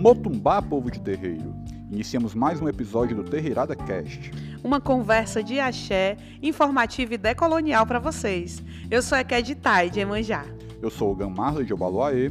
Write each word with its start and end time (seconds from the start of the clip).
Motumbá, 0.00 0.60
povo 0.62 0.90
de 0.90 0.98
terreiro. 0.98 1.54
Iniciamos 1.90 2.34
mais 2.34 2.58
um 2.58 2.66
episódio 2.66 3.14
do 3.14 3.22
Terreirada 3.22 3.76
Cast. 3.76 4.30
Uma 4.64 4.80
conversa 4.80 5.44
de 5.44 5.60
axé, 5.60 6.16
informativa 6.42 7.12
e 7.12 7.18
decolonial 7.18 7.84
para 7.84 7.98
vocês. 7.98 8.62
Eu 8.90 9.02
sou 9.02 9.18
a 9.18 9.22
Ked 9.22 9.54
Tai, 9.56 9.90
de 9.90 10.00
Emanjá. 10.00 10.46
Eu 10.80 10.88
sou 10.88 11.12
o 11.12 11.14
Gamarla 11.14 11.62
de 11.62 11.74
Obaluaê 11.74 12.30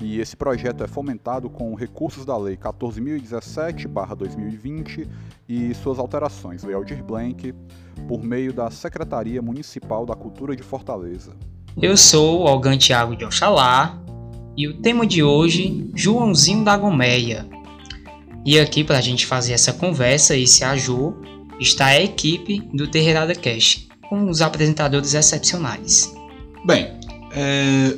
e 0.00 0.20
esse 0.20 0.36
projeto 0.36 0.84
é 0.84 0.86
fomentado 0.86 1.50
com 1.50 1.74
recursos 1.74 2.24
da 2.24 2.38
Lei 2.38 2.56
14.017-2020 2.56 5.08
e 5.48 5.74
suas 5.74 5.98
alterações, 5.98 6.62
Lei 6.62 6.76
Aldir 6.76 7.02
Blanc, 7.02 7.52
por 8.06 8.22
meio 8.22 8.52
da 8.52 8.70
Secretaria 8.70 9.42
Municipal 9.42 10.06
da 10.06 10.14
Cultura 10.14 10.54
de 10.54 10.62
Fortaleza. 10.62 11.32
Eu 11.82 11.96
sou 11.96 12.44
o 12.44 12.46
Algan 12.46 12.78
Thiago 12.78 13.16
de 13.16 13.24
Oxalá 13.24 14.04
e 14.58 14.66
o 14.66 14.74
tema 14.74 15.06
de 15.06 15.22
hoje, 15.22 15.88
Joãozinho 15.94 16.64
da 16.64 16.76
Gomeia. 16.76 17.48
E 18.44 18.58
aqui 18.58 18.82
para 18.82 18.98
a 18.98 19.00
gente 19.00 19.24
fazer 19.24 19.52
essa 19.52 19.72
conversa 19.72 20.36
e 20.36 20.48
se 20.48 20.64
ajou, 20.64 21.16
está 21.60 21.86
a 21.86 22.02
equipe 22.02 22.68
do 22.74 22.88
Terreirada 22.88 23.36
Cash, 23.36 23.86
com 24.08 24.28
os 24.28 24.42
apresentadores 24.42 25.14
excepcionais. 25.14 26.12
Bem, 26.66 26.90
é, 27.30 27.96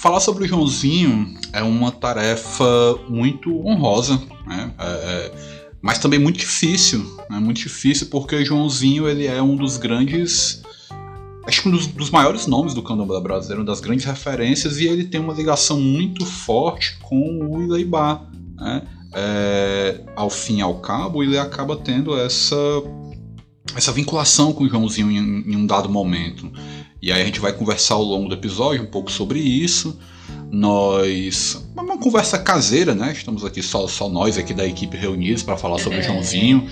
falar 0.00 0.18
sobre 0.18 0.42
o 0.42 0.48
Joãozinho 0.48 1.32
é 1.52 1.62
uma 1.62 1.92
tarefa 1.92 2.98
muito 3.08 3.64
honrosa, 3.64 4.20
né? 4.48 4.74
É, 4.76 4.86
é, 4.86 5.32
mas 5.80 5.98
também 5.98 6.18
muito 6.18 6.40
difícil, 6.40 7.04
né? 7.30 7.38
muito 7.38 7.58
difícil 7.58 8.08
porque 8.08 8.34
o 8.34 8.44
Joãozinho 8.44 9.08
ele 9.08 9.28
é 9.28 9.40
um 9.40 9.54
dos 9.54 9.76
grandes 9.76 10.60
acho 11.46 11.62
que 11.62 11.68
um 11.68 11.72
dos, 11.72 11.86
dos, 11.86 12.10
maiores 12.10 12.46
nomes 12.46 12.74
do 12.74 12.82
candomblé 12.82 13.20
brasileiro, 13.20 13.62
uma 13.62 13.66
das 13.66 13.80
grandes 13.80 14.04
referências, 14.04 14.78
e 14.78 14.86
ele 14.86 15.04
tem 15.04 15.20
uma 15.20 15.34
ligação 15.34 15.80
muito 15.80 16.24
forte 16.24 16.98
com 17.02 17.48
o 17.50 17.62
Ileibá. 17.62 18.26
Né? 18.56 18.82
É, 19.14 20.00
ao 20.16 20.28
fim 20.28 20.58
e 20.58 20.62
ao 20.62 20.80
cabo, 20.80 21.22
ele 21.22 21.38
acaba 21.38 21.76
tendo 21.76 22.18
essa, 22.18 22.56
essa 23.76 23.92
vinculação 23.92 24.52
com 24.52 24.64
o 24.64 24.68
Joãozinho 24.68 25.10
em, 25.10 25.52
em 25.52 25.56
um 25.56 25.66
dado 25.66 25.88
momento. 25.88 26.50
E 27.00 27.12
aí 27.12 27.20
a 27.20 27.24
gente 27.24 27.38
vai 27.38 27.52
conversar 27.52 27.96
ao 27.96 28.02
longo 28.02 28.28
do 28.28 28.34
episódio 28.34 28.82
um 28.82 28.86
pouco 28.86 29.12
sobre 29.12 29.38
isso. 29.38 29.98
Nós. 30.50 31.62
Uma 31.76 31.98
conversa 31.98 32.38
caseira, 32.38 32.94
né? 32.94 33.12
Estamos 33.12 33.44
aqui 33.44 33.60
só, 33.62 33.86
só 33.86 34.08
nós 34.08 34.38
aqui 34.38 34.54
da 34.54 34.66
equipe 34.66 34.96
reunidos 34.96 35.42
para 35.42 35.56
falar 35.56 35.78
sobre 35.78 35.98
o 35.98 36.00
é. 36.00 36.02
Joãozinho. 36.02 36.66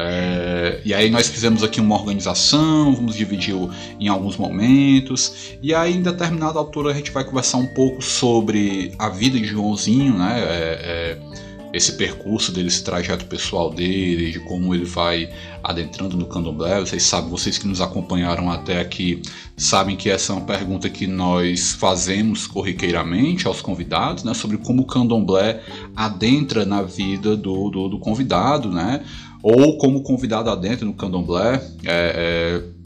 É, 0.00 0.80
e 0.84 0.94
aí 0.94 1.10
nós 1.10 1.26
fizemos 1.26 1.64
aqui 1.64 1.80
uma 1.80 1.96
organização, 1.96 2.94
vamos 2.94 3.16
dividir 3.16 3.56
em 3.98 4.06
alguns 4.06 4.36
momentos, 4.36 5.56
e 5.60 5.74
aí 5.74 5.96
em 5.96 6.02
determinada 6.02 6.56
altura 6.56 6.92
a 6.92 6.94
gente 6.94 7.10
vai 7.10 7.24
conversar 7.24 7.58
um 7.58 7.66
pouco 7.74 8.00
sobre 8.00 8.92
a 8.96 9.08
vida 9.08 9.36
de 9.40 9.46
Joãozinho, 9.46 10.16
né? 10.16 10.40
É, 10.40 11.18
é, 11.24 11.48
esse 11.72 11.92
percurso 11.92 12.50
dele, 12.50 12.68
esse 12.68 12.82
trajeto 12.82 13.26
pessoal 13.26 13.70
dele, 13.70 14.30
de 14.30 14.40
como 14.40 14.74
ele 14.74 14.86
vai 14.86 15.28
adentrando 15.62 16.16
no 16.16 16.26
candomblé. 16.26 16.80
Vocês 16.80 17.02
sabem, 17.02 17.28
vocês 17.28 17.58
que 17.58 17.68
nos 17.68 17.80
acompanharam 17.80 18.50
até 18.50 18.80
aqui, 18.80 19.20
sabem 19.54 19.94
que 19.94 20.08
essa 20.08 20.32
é 20.32 20.36
uma 20.36 20.46
pergunta 20.46 20.88
que 20.88 21.06
nós 21.06 21.72
fazemos 21.72 22.46
corriqueiramente 22.46 23.46
aos 23.46 23.60
convidados, 23.60 24.24
né? 24.24 24.32
Sobre 24.32 24.56
como 24.56 24.82
o 24.82 24.86
candomblé 24.86 25.60
adentra 25.94 26.64
na 26.64 26.82
vida 26.82 27.36
do, 27.36 27.68
do, 27.68 27.88
do 27.90 27.98
convidado, 27.98 28.70
né? 28.70 29.04
Ou 29.42 29.78
como 29.78 30.02
convidado 30.02 30.50
adentro 30.50 30.86
no 30.86 30.94
candomblé. 30.94 31.62
É, 31.84 32.62
é, 32.64 32.78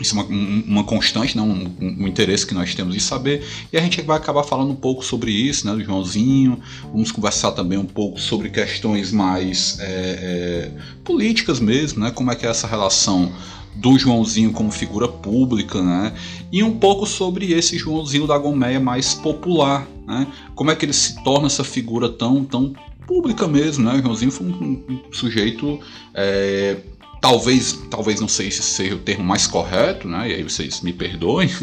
isso 0.00 0.18
é 0.18 0.22
uma, 0.22 0.28
uma 0.66 0.84
constante, 0.84 1.36
né? 1.36 1.42
Um, 1.42 1.70
um, 1.80 2.02
um, 2.02 2.08
interesse 2.08 2.46
que 2.46 2.54
nós 2.54 2.74
temos 2.74 2.94
em 2.96 2.98
saber. 2.98 3.44
E 3.72 3.76
a 3.76 3.80
gente 3.80 4.00
vai 4.02 4.16
acabar 4.16 4.42
falando 4.42 4.70
um 4.70 4.76
pouco 4.76 5.04
sobre 5.04 5.30
isso, 5.30 5.66
né? 5.66 5.74
Do 5.74 5.84
Joãozinho. 5.84 6.60
Vamos 6.92 7.12
conversar 7.12 7.52
também 7.52 7.78
um 7.78 7.84
pouco 7.84 8.20
sobre 8.20 8.50
questões 8.50 9.12
mais 9.12 9.78
é, 9.80 9.84
é, 9.86 10.70
políticas 11.04 11.60
mesmo, 11.60 12.02
né? 12.02 12.10
Como 12.10 12.30
é 12.30 12.34
que 12.34 12.46
é 12.46 12.50
essa 12.50 12.66
relação 12.66 13.32
do 13.74 13.98
Joãozinho 13.98 14.52
como 14.52 14.70
figura 14.70 15.08
pública, 15.08 15.80
né? 15.80 16.12
E 16.50 16.62
um 16.62 16.78
pouco 16.78 17.06
sobre 17.06 17.52
esse 17.52 17.78
Joãozinho 17.78 18.26
da 18.26 18.36
Gomeia 18.36 18.80
mais 18.80 19.14
popular, 19.14 19.86
né? 20.06 20.26
Como 20.54 20.70
é 20.70 20.76
que 20.76 20.84
ele 20.84 20.92
se 20.92 21.22
torna 21.22 21.46
essa 21.46 21.64
figura 21.64 22.08
tão, 22.08 22.44
tão 22.44 22.74
pública 23.06 23.46
mesmo, 23.46 23.84
né? 23.84 23.98
O 23.98 24.02
Joãozinho 24.02 24.30
foi 24.30 24.46
um, 24.46 24.84
um 24.88 25.12
sujeito. 25.12 25.80
É, 26.14 26.76
talvez, 27.20 27.78
talvez 27.88 28.20
não 28.20 28.28
sei 28.28 28.50
se 28.50 28.62
seja 28.62 28.96
o 28.96 28.98
termo 28.98 29.24
mais 29.24 29.46
correto, 29.46 30.08
né? 30.08 30.30
E 30.30 30.34
aí 30.34 30.42
vocês 30.42 30.80
me 30.80 30.92
perdoem. 30.92 31.48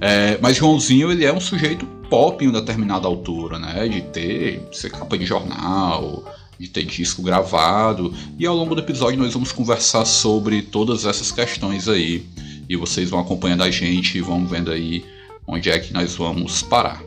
É, 0.00 0.38
mas 0.40 0.56
Joãozinho 0.56 1.10
ele 1.10 1.24
é 1.24 1.32
um 1.32 1.40
sujeito 1.40 1.84
pop 2.08 2.44
em 2.44 2.48
uma 2.48 2.60
determinada 2.60 3.08
altura, 3.08 3.58
né? 3.58 3.88
De 3.88 4.00
ter 4.02 4.62
ser 4.70 4.90
capa 4.90 5.18
de 5.18 5.26
jornal, 5.26 6.24
de 6.56 6.68
ter 6.68 6.84
disco 6.84 7.20
gravado. 7.20 8.14
E 8.38 8.46
ao 8.46 8.54
longo 8.54 8.76
do 8.76 8.80
episódio 8.80 9.18
nós 9.18 9.32
vamos 9.32 9.50
conversar 9.50 10.04
sobre 10.04 10.62
todas 10.62 11.04
essas 11.04 11.32
questões 11.32 11.88
aí. 11.88 12.24
E 12.68 12.76
vocês 12.76 13.10
vão 13.10 13.18
acompanhando 13.18 13.64
a 13.64 13.70
gente 13.72 14.18
e 14.18 14.20
vão 14.20 14.46
vendo 14.46 14.70
aí 14.70 15.04
onde 15.48 15.68
é 15.68 15.80
que 15.80 15.92
nós 15.92 16.14
vamos 16.14 16.62
parar. 16.62 17.02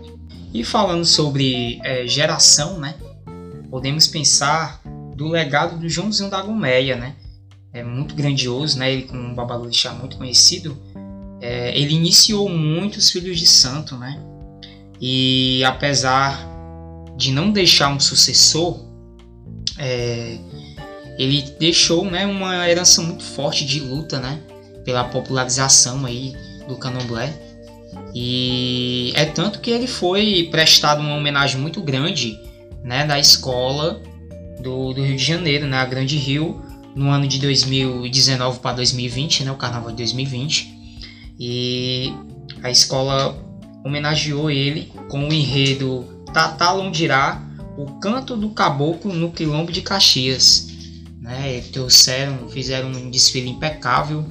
E 0.53 0.65
falando 0.65 1.05
sobre 1.05 1.79
é, 1.83 2.05
geração, 2.05 2.77
né? 2.77 2.95
Podemos 3.71 4.05
pensar 4.05 4.81
do 5.15 5.29
legado 5.29 5.77
do 5.77 5.87
Joãozinho 5.87 6.29
da 6.29 6.41
Gomeia, 6.41 6.97
né? 6.97 7.15
É 7.73 7.81
muito 7.81 8.13
grandioso, 8.13 8.77
né? 8.77 8.91
Ele, 8.91 9.03
como 9.03 9.21
um 9.21 9.33
babalorixá 9.33 9.93
muito 9.93 10.17
conhecido, 10.17 10.77
é, 11.39 11.75
ele 11.79 11.95
iniciou 11.95 12.49
muitos 12.49 13.09
filhos 13.09 13.39
de 13.39 13.47
santo, 13.47 13.95
né? 13.95 14.21
E 14.99 15.63
apesar 15.63 16.45
de 17.15 17.31
não 17.31 17.49
deixar 17.49 17.89
um 17.89 17.99
sucessor, 17.99 18.85
é, 19.77 20.37
ele 21.17 21.41
deixou 21.57 22.03
né, 22.03 22.25
uma 22.25 22.67
herança 22.69 23.01
muito 23.01 23.23
forte 23.23 23.65
de 23.65 23.79
luta, 23.79 24.19
né? 24.19 24.41
Pela 24.83 25.05
popularização 25.05 26.05
aí 26.05 26.35
do 26.67 26.75
candomblé. 26.75 27.33
E 28.13 29.13
é 29.15 29.23
tanto 29.23 29.61
que 29.61 29.71
ele 29.71 29.87
foi 29.87 30.49
prestado 30.51 30.99
uma 30.99 31.15
homenagem 31.15 31.59
muito 31.59 31.81
grande 31.81 32.37
né, 32.83 33.05
da 33.05 33.19
escola 33.19 34.01
do, 34.61 34.93
do 34.93 35.03
Rio 35.03 35.15
de 35.15 35.23
Janeiro, 35.23 35.67
né, 35.67 35.77
a 35.77 35.85
Grande 35.85 36.17
Rio, 36.17 36.61
no 36.95 37.09
ano 37.09 37.27
de 37.27 37.39
2019 37.39 38.59
para 38.59 38.75
2020, 38.77 39.43
né, 39.43 39.51
o 39.51 39.55
Carnaval 39.55 39.91
de 39.91 39.97
2020. 39.97 40.79
E 41.39 42.13
a 42.61 42.69
escola 42.69 43.37
homenageou 43.83 44.51
ele 44.51 44.91
com 45.09 45.27
o 45.27 45.33
enredo 45.33 46.05
Tatá 46.33 46.71
Londirá, 46.71 47.41
o 47.77 47.99
canto 47.99 48.35
do 48.35 48.49
caboclo 48.49 49.13
no 49.13 49.31
quilombo 49.31 49.71
de 49.71 49.81
Caxias. 49.81 50.69
Né, 51.19 51.61
trouxeram, 51.71 52.49
fizeram 52.49 52.89
um 52.89 53.11
desfile 53.11 53.47
impecável, 53.47 54.25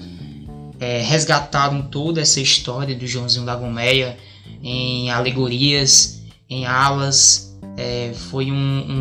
é, 0.81 1.01
resgataram 1.01 1.83
toda 1.83 2.21
essa 2.21 2.41
história 2.41 2.97
do 2.97 3.07
Joãozinho 3.07 3.47
da 3.47 3.55
Gomeia 3.55 4.17
em 4.61 5.09
alegorias, 5.09 6.23
em 6.49 6.67
alas, 6.67 7.50
é, 7.81 8.13
foi 8.13 8.53
um, 8.53 8.55
um, 8.55 9.01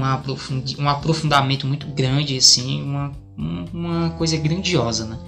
um, 0.80 0.90
aprofundamento 0.90 1.68
muito 1.68 1.86
grande, 1.88 2.38
assim, 2.38 2.82
uma, 2.82 3.12
uma 3.74 4.12
coisa 4.12 4.38
grandiosa, 4.38 5.06
né? 5.06 5.20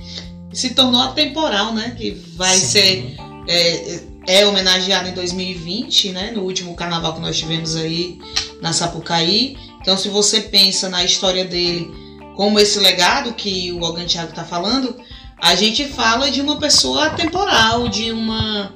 Se 0.54 0.70
tornou 0.74 1.02
atemporal, 1.02 1.74
né? 1.74 1.94
Que 1.98 2.12
vai 2.36 2.56
Sim. 2.56 2.66
ser 2.66 3.16
é, 3.48 4.00
é 4.28 4.46
homenageado 4.46 5.10
em 5.10 5.14
2020, 5.14 6.12
né? 6.12 6.32
No 6.32 6.44
último 6.44 6.74
carnaval 6.76 7.14
que 7.14 7.20
nós 7.20 7.38
tivemos 7.38 7.76
aí 7.76 8.20
na 8.62 8.72
Sapucaí. 8.72 9.58
Então, 9.82 9.98
se 9.98 10.08
você 10.08 10.40
pensa 10.40 10.88
na 10.88 11.04
história 11.04 11.44
dele 11.44 11.92
como 12.38 12.58
esse 12.58 12.80
legado 12.80 13.34
que 13.34 13.72
o 13.74 13.84
Algan 13.86 14.06
Thiago 14.06 14.30
está 14.30 14.46
falando, 14.46 14.96
a 15.42 15.56
gente 15.56 15.86
fala 15.86 16.32
de 16.32 16.40
uma 16.40 16.58
pessoa 16.58 17.08
atemporal, 17.08 17.90
de 17.90 18.14
uma 18.14 18.74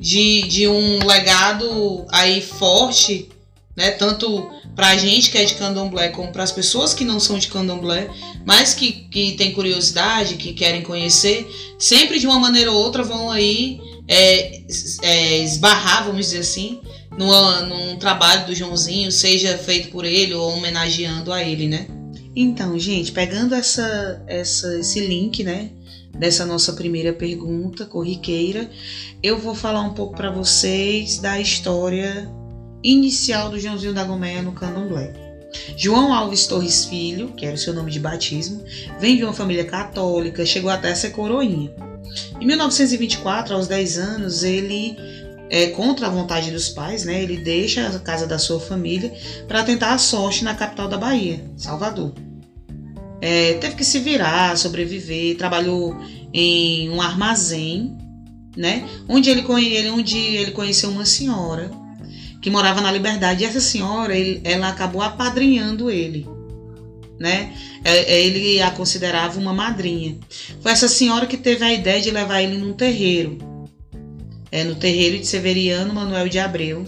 de, 0.00 0.42
de 0.48 0.66
um 0.66 1.06
legado 1.06 2.04
aí 2.10 2.40
forte 2.40 3.28
né? 3.76 3.90
Tanto 3.92 4.50
para 4.74 4.88
a 4.88 4.96
gente 4.96 5.30
que 5.30 5.38
é 5.38 5.44
de 5.44 5.54
candomblé, 5.54 6.08
como 6.08 6.32
para 6.32 6.42
as 6.42 6.52
pessoas 6.52 6.94
que 6.94 7.04
não 7.04 7.20
são 7.20 7.38
de 7.38 7.48
candomblé, 7.48 8.08
mas 8.44 8.74
que, 8.74 8.92
que 8.92 9.32
têm 9.32 9.52
curiosidade, 9.52 10.36
que 10.36 10.52
querem 10.52 10.82
conhecer, 10.82 11.46
sempre 11.78 12.18
de 12.18 12.26
uma 12.26 12.38
maneira 12.38 12.70
ou 12.70 12.78
outra 12.78 13.02
vão 13.02 13.30
aí 13.30 13.80
é, 14.08 14.62
é, 15.02 15.38
esbarrar, 15.38 16.04
vamos 16.04 16.26
dizer 16.26 16.40
assim, 16.40 16.80
numa, 17.16 17.60
num 17.60 17.96
trabalho 17.96 18.46
do 18.46 18.54
Joãozinho, 18.54 19.10
seja 19.12 19.56
feito 19.58 19.88
por 19.88 20.04
ele 20.04 20.34
ou 20.34 20.52
homenageando 20.52 21.32
a 21.32 21.42
ele, 21.42 21.68
né? 21.68 21.86
Então, 22.34 22.78
gente, 22.78 23.12
pegando 23.12 23.54
essa, 23.54 24.22
essa, 24.26 24.78
esse 24.78 25.00
link, 25.00 25.44
né, 25.44 25.70
dessa 26.18 26.46
nossa 26.46 26.72
primeira 26.72 27.12
pergunta 27.12 27.84
corriqueira, 27.84 28.70
eu 29.22 29.38
vou 29.38 29.54
falar 29.54 29.82
um 29.82 29.92
pouco 29.92 30.16
para 30.16 30.30
vocês 30.30 31.18
da 31.18 31.38
história 31.38 32.30
inicial 32.82 33.50
do 33.50 33.58
Joãozinho 33.58 33.94
da 33.94 34.04
Gomeia 34.04 34.42
no 34.42 34.52
candomblé. 34.52 35.12
João 35.76 36.12
Alves 36.12 36.46
Torres 36.46 36.84
Filho, 36.86 37.28
que 37.36 37.44
era 37.44 37.54
o 37.54 37.58
seu 37.58 37.74
nome 37.74 37.90
de 37.90 38.00
batismo, 38.00 38.64
vem 38.98 39.16
de 39.16 39.24
uma 39.24 39.32
família 39.32 39.64
católica, 39.64 40.46
chegou 40.46 40.70
até 40.70 40.90
a 40.90 40.96
ser 40.96 41.10
coroinha. 41.10 41.70
Em 42.40 42.46
1924, 42.46 43.54
aos 43.54 43.66
10 43.66 43.98
anos, 43.98 44.42
ele 44.42 44.96
é, 45.50 45.68
contra 45.68 46.06
a 46.06 46.10
vontade 46.10 46.50
dos 46.50 46.68
pais, 46.68 47.04
né? 47.04 47.22
Ele 47.22 47.36
deixa 47.36 47.86
a 47.86 47.98
casa 47.98 48.26
da 48.26 48.38
sua 48.38 48.58
família 48.58 49.12
para 49.46 49.62
tentar 49.62 49.92
a 49.92 49.98
sorte 49.98 50.44
na 50.44 50.54
capital 50.54 50.88
da 50.88 50.96
Bahia, 50.96 51.44
Salvador. 51.56 52.14
É, 53.20 53.54
teve 53.54 53.76
que 53.76 53.84
se 53.84 54.00
virar, 54.00 54.56
sobreviver, 54.56 55.36
trabalhou 55.36 55.96
em 56.32 56.90
um 56.90 57.00
armazém, 57.00 57.96
né? 58.56 58.88
Onde 59.08 59.30
ele, 59.30 59.44
onde 59.90 60.18
ele 60.18 60.50
conheceu 60.50 60.90
uma 60.90 61.04
senhora 61.04 61.70
que 62.42 62.50
morava 62.50 62.80
na 62.80 62.90
Liberdade. 62.90 63.44
E 63.44 63.46
essa 63.46 63.60
senhora, 63.60 64.14
ele, 64.14 64.40
ela 64.44 64.68
acabou 64.68 65.00
apadrinhando 65.00 65.88
ele, 65.88 66.26
né? 67.18 67.54
É, 67.84 68.14
é, 68.14 68.20
ele 68.20 68.60
a 68.60 68.70
considerava 68.72 69.38
uma 69.38 69.54
madrinha. 69.54 70.18
Foi 70.60 70.72
essa 70.72 70.88
senhora 70.88 71.26
que 71.26 71.36
teve 71.36 71.64
a 71.64 71.72
ideia 71.72 72.02
de 72.02 72.10
levar 72.10 72.42
ele 72.42 72.58
num 72.58 72.72
terreiro, 72.72 73.38
é, 74.50 74.64
no 74.64 74.74
terreiro 74.74 75.18
de 75.18 75.26
Severiano 75.26 75.94
Manuel 75.94 76.28
de 76.28 76.40
Abreu, 76.40 76.84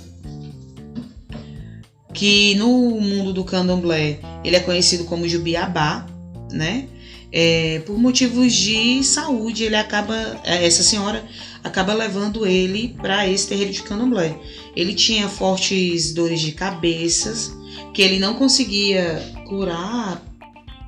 que 2.13 2.55
no 2.57 3.01
mundo 3.01 3.33
do 3.33 3.45
candomblé 3.45 4.19
ele 4.45 4.57
é 4.57 4.61
conhecido 4.61 5.05
como 5.05 5.29
Jubiabá, 5.29 6.07
né? 6.51 6.89
É, 7.37 7.81
por 7.85 7.99
motivos 7.99 8.53
de 8.53 9.03
saúde, 9.03 9.65
ele 9.65 9.75
acaba, 9.75 10.15
é, 10.45 10.65
essa 10.65 10.85
senhora 10.85 11.25
acaba 11.65 11.95
levando 11.95 12.47
ele 12.47 12.95
para 13.01 13.27
esse 13.27 13.49
terreiro 13.49 13.73
de 13.73 13.83
candomblé. 13.83 14.39
Ele 14.77 14.95
tinha 14.95 15.29
fortes 15.29 16.13
dores 16.13 16.41
de 16.41 16.53
cabeças 16.53 17.53
que 17.95 18.03
ele 18.03 18.19
não 18.19 18.35
conseguia 18.35 19.19
curar 19.49 20.23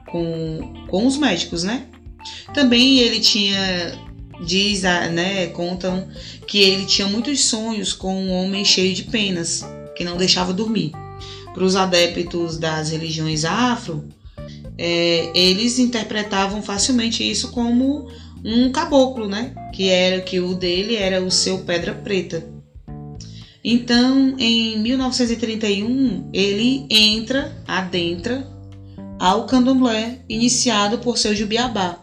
com, 0.07 0.75
com 0.87 1.07
os 1.07 1.17
médicos, 1.17 1.65
né? 1.65 1.87
Também 2.53 2.99
ele 2.99 3.21
tinha 3.21 4.07
diz, 4.45 4.83
né, 4.83 5.47
contam 5.49 6.09
que 6.47 6.59
ele 6.59 6.85
tinha 6.85 7.09
muitos 7.09 7.45
sonhos 7.47 7.95
com 7.95 8.15
um 8.15 8.33
homem 8.33 8.65
cheio 8.67 8.95
de 8.95 9.05
penas, 9.05 9.65
que 9.97 10.05
não 10.05 10.19
deixava 10.19 10.53
dormir. 10.53 10.93
Para 11.55 11.65
os 11.65 11.75
adeptos 11.75 12.59
das 12.59 12.91
religiões 12.91 13.47
afro, 13.47 14.05
é, 14.77 15.31
eles 15.35 15.79
interpretavam 15.79 16.61
facilmente 16.63 17.29
isso 17.29 17.51
como 17.51 18.11
um 18.47 18.71
caboclo, 18.71 19.27
né? 19.27 19.53
Que 19.75 19.89
era 19.89 20.23
que 20.23 20.39
o 20.39 20.55
dele 20.55 20.95
era 20.95 21.21
o 21.21 21.31
seu 21.31 21.59
pedra 21.59 21.93
preta. 21.93 22.47
Então, 23.65 24.37
em 24.39 24.79
1931, 24.79 26.31
ele 26.33 26.87
entra, 26.89 27.53
adentra 27.67 28.47
ao 29.19 29.45
candomblé 29.47 30.21
iniciado 30.29 30.99
por 30.99 31.19
seu 31.19 31.35
Jubiabá. 31.35 31.99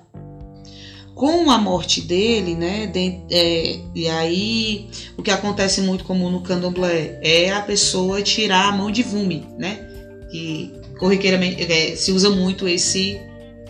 Com 1.16 1.50
a 1.50 1.58
morte 1.58 2.02
dele, 2.02 2.56
né, 2.56 2.88
de, 2.88 3.22
é, 3.32 3.80
e 3.96 4.10
aí 4.10 4.90
o 5.16 5.22
que 5.22 5.32
acontece 5.32 5.80
muito 5.80 6.04
comum 6.04 6.30
no 6.30 6.42
candomblé 6.42 7.20
é 7.22 7.52
a 7.54 7.62
pessoa 7.62 8.22
tirar 8.22 8.68
a 8.68 8.72
mão 8.72 8.92
de 8.92 9.04
vume, 9.04 9.46
né, 9.58 9.88
que 10.32 10.74
corriqueiramente 10.98 11.62
é, 11.72 11.96
se 11.96 12.12
usa 12.12 12.32
muito 12.32 12.68
esse, 12.68 13.22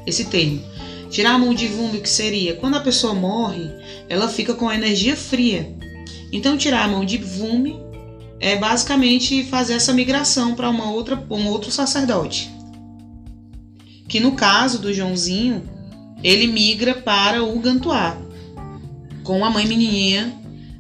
esse 0.07 0.25
termo. 0.25 0.61
Tirar 1.13 1.35
a 1.35 1.37
mão 1.37 1.53
de 1.53 1.67
vume, 1.67 1.99
o 1.99 2.01
que 2.01 2.09
seria? 2.09 2.55
Quando 2.55 2.75
a 2.75 2.79
pessoa 2.79 3.13
morre, 3.13 3.69
ela 4.09 4.27
fica 4.27 4.55
com 4.55 4.67
a 4.67 4.73
energia 4.73 5.15
fria. 5.15 5.71
Então, 6.31 6.57
tirar 6.57 6.85
a 6.85 6.87
mão 6.87 7.05
de 7.05 7.19
vume 7.19 7.79
é 8.39 8.55
basicamente 8.55 9.43
fazer 9.43 9.75
essa 9.75 9.93
migração 9.93 10.55
para 10.55 10.71
uma 10.71 10.89
outra, 10.89 11.23
um 11.29 11.45
outro 11.49 11.69
sacerdote. 11.69 12.49
Que 14.07 14.19
no 14.19 14.31
caso 14.31 14.79
do 14.79 14.91
Joãozinho, 14.91 15.61
ele 16.23 16.47
migra 16.47 16.95
para 16.95 17.43
o 17.43 17.59
Gantuá, 17.59 18.17
com 19.23 19.45
a 19.45 19.51
mãe 19.51 19.67
menininha 19.67 20.33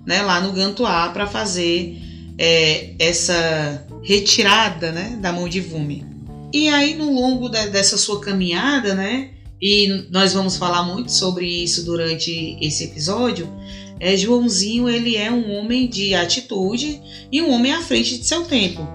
né, 0.03 0.23
lá 0.23 0.41
no 0.41 0.51
Gantuá 0.51 1.09
para 1.09 1.27
fazer 1.27 2.01
é, 2.39 2.95
essa 2.97 3.85
retirada 4.01 4.91
né, 4.91 5.15
da 5.21 5.31
mão 5.31 5.47
de 5.47 5.61
vume. 5.61 6.03
E 6.51 6.69
aí, 6.69 6.95
no 6.95 7.13
longo 7.13 7.49
dessa 7.49 7.99
sua 7.99 8.19
caminhada, 8.19 8.95
né? 8.95 9.29
E 9.65 10.07
nós 10.11 10.33
vamos 10.33 10.57
falar 10.57 10.83
muito 10.83 11.09
sobre 11.09 11.45
isso 11.45 11.85
durante 11.85 12.57
esse 12.59 12.83
episódio. 12.83 13.49
É, 13.97 14.17
Joãozinho 14.17 14.89
ele 14.89 15.15
é 15.15 15.31
um 15.31 15.53
homem 15.53 15.87
de 15.87 16.13
atitude 16.13 17.01
e 17.31 17.41
um 17.41 17.49
homem 17.49 17.71
à 17.71 17.81
frente 17.81 18.17
de 18.17 18.27
seu 18.27 18.43
tempo. 18.43 18.85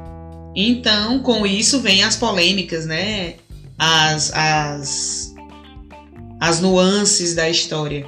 Então, 0.54 1.20
com 1.20 1.46
isso 1.46 1.80
vem 1.80 2.02
as 2.02 2.16
polêmicas, 2.16 2.84
né? 2.84 3.36
As, 3.78 4.30
as, 4.34 5.34
as 6.38 6.60
nuances 6.60 7.34
da 7.34 7.48
história. 7.48 8.04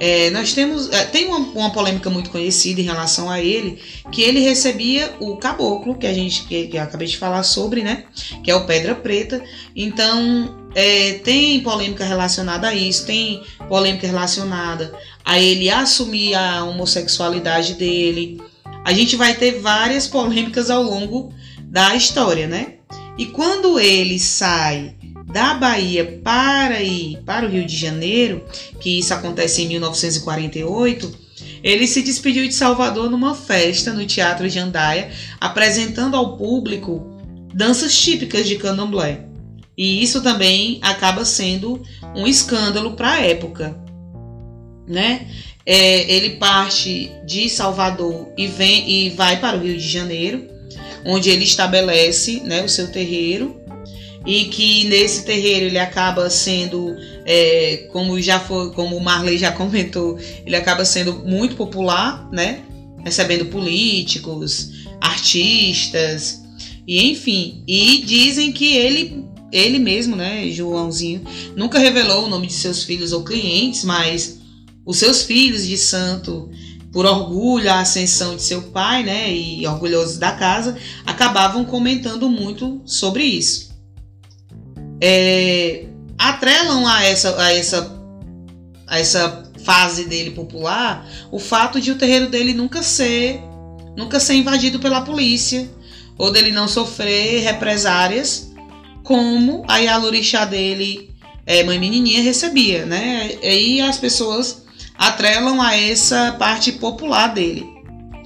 É, 0.00 0.30
nós 0.30 0.52
temos 0.52 0.90
é, 0.90 1.04
tem 1.04 1.26
uma, 1.26 1.38
uma, 1.38 1.70
polêmica 1.70 2.10
muito 2.10 2.30
conhecida 2.30 2.80
em 2.80 2.84
relação 2.84 3.30
a 3.30 3.40
ele 3.40 3.78
que 4.10 4.22
ele 4.22 4.40
recebia 4.40 5.14
o 5.20 5.36
caboclo 5.36 5.94
que 5.94 6.08
a 6.08 6.12
gente 6.12 6.42
que, 6.48 6.66
que 6.66 6.76
eu 6.76 6.82
acabei 6.82 7.06
de 7.06 7.16
falar 7.16 7.44
sobre 7.44 7.84
né 7.84 8.04
que 8.42 8.50
é 8.50 8.56
o 8.56 8.66
pedra 8.66 8.96
preta 8.96 9.40
então 9.76 10.63
é, 10.74 11.14
tem 11.24 11.60
polêmica 11.60 12.04
relacionada 12.04 12.68
a 12.68 12.74
isso 12.74 13.06
tem 13.06 13.42
polêmica 13.68 14.06
relacionada 14.06 14.92
a 15.24 15.38
ele 15.38 15.70
assumir 15.70 16.34
a 16.34 16.64
homossexualidade 16.64 17.74
dele 17.74 18.42
a 18.84 18.92
gente 18.92 19.16
vai 19.16 19.34
ter 19.34 19.60
várias 19.60 20.06
polêmicas 20.06 20.70
ao 20.70 20.82
longo 20.82 21.32
da 21.62 21.94
história 21.94 22.46
né 22.46 22.74
e 23.16 23.26
quando 23.26 23.78
ele 23.78 24.18
sai 24.18 24.94
da 25.34 25.54
Bahia 25.54 26.20
para 26.22 26.80
ir 26.80 27.18
para 27.26 27.44
o 27.44 27.48
Rio 27.48 27.66
de 27.66 27.76
Janeiro, 27.76 28.44
que 28.80 29.00
isso 29.00 29.12
acontece 29.12 29.62
em 29.62 29.68
1948, 29.68 31.12
ele 31.60 31.88
se 31.88 32.02
despediu 32.02 32.46
de 32.46 32.54
Salvador 32.54 33.10
numa 33.10 33.34
festa 33.34 33.92
no 33.92 34.06
Teatro 34.06 34.48
Jandaia, 34.48 35.10
apresentando 35.40 36.16
ao 36.16 36.36
público 36.36 37.18
danças 37.52 37.98
típicas 37.98 38.46
de 38.46 38.56
candomblé. 38.56 39.26
E 39.76 40.02
isso 40.02 40.22
também 40.22 40.78
acaba 40.82 41.24
sendo 41.24 41.82
um 42.14 42.26
escândalo 42.26 42.92
para 42.92 43.12
a 43.12 43.20
época, 43.20 43.76
né? 44.86 45.26
É, 45.66 46.12
ele 46.12 46.36
parte 46.36 47.10
de 47.26 47.48
Salvador 47.48 48.28
e 48.36 48.46
vem 48.46 48.88
e 48.88 49.10
vai 49.10 49.40
para 49.40 49.56
o 49.56 49.60
Rio 49.60 49.76
de 49.76 49.88
Janeiro, 49.88 50.46
onde 51.04 51.30
ele 51.30 51.44
estabelece 51.44 52.40
né, 52.40 52.62
o 52.62 52.68
seu 52.68 52.88
terreiro 52.88 53.64
e 54.26 54.46
que 54.46 54.84
nesse 54.84 55.24
terreiro 55.24 55.66
ele 55.66 55.78
acaba 55.78 56.30
sendo, 56.30 56.96
é, 57.26 57.88
como 57.92 58.20
já 58.20 58.40
foi, 58.40 58.72
como 58.72 58.96
o 58.96 59.02
Marley 59.02 59.38
já 59.38 59.52
comentou, 59.52 60.18
ele 60.46 60.56
acaba 60.56 60.84
sendo 60.84 61.14
muito 61.24 61.56
popular, 61.56 62.28
né? 62.32 62.60
Recebendo 63.04 63.46
políticos, 63.46 64.70
artistas, 65.00 66.42
e 66.86 67.10
enfim. 67.10 67.62
E 67.66 68.02
dizem 68.04 68.50
que 68.50 68.76
ele, 68.76 69.24
ele 69.52 69.78
mesmo, 69.78 70.16
né, 70.16 70.48
Joãozinho, 70.50 71.22
nunca 71.56 71.78
revelou 71.78 72.24
o 72.24 72.28
nome 72.28 72.46
de 72.46 72.54
seus 72.54 72.82
filhos 72.82 73.12
ou 73.12 73.22
clientes, 73.22 73.84
mas 73.84 74.40
os 74.84 74.98
seus 74.98 75.22
filhos 75.22 75.66
de 75.66 75.76
santo 75.76 76.50
por 76.92 77.06
orgulho 77.06 77.70
à 77.70 77.80
ascensão 77.80 78.36
de 78.36 78.42
seu 78.42 78.62
pai, 78.62 79.02
né, 79.02 79.34
e 79.34 79.66
orgulhosos 79.66 80.16
da 80.16 80.32
casa, 80.32 80.76
acabavam 81.04 81.64
comentando 81.64 82.28
muito 82.28 82.80
sobre 82.84 83.24
isso. 83.24 83.74
É, 85.00 85.86
atrelam 86.16 86.86
a 86.86 87.04
essa, 87.04 87.42
a, 87.42 87.52
essa, 87.52 88.00
a 88.86 88.98
essa 88.98 89.44
fase 89.64 90.04
dele 90.04 90.30
popular 90.30 91.08
o 91.32 91.38
fato 91.38 91.80
de 91.80 91.90
o 91.90 91.96
terreiro 91.96 92.28
dele 92.28 92.52
nunca 92.52 92.82
ser 92.82 93.40
nunca 93.96 94.20
ser 94.20 94.34
invadido 94.34 94.78
pela 94.78 95.00
polícia 95.00 95.68
ou 96.18 96.30
dele 96.30 96.52
não 96.52 96.68
sofrer 96.68 97.42
represárias 97.42 98.52
como 99.04 99.64
a 99.68 99.78
Yalorixá 99.78 100.44
dele, 100.44 101.14
é, 101.46 101.62
mãe 101.62 101.78
menininha, 101.78 102.22
recebia, 102.22 102.84
né? 102.84 103.30
E 103.42 103.80
as 103.80 103.98
pessoas 103.98 104.64
atrelam 104.98 105.62
a 105.62 105.76
essa 105.76 106.32
parte 106.38 106.72
popular 106.72 107.28
dele. 107.28 107.64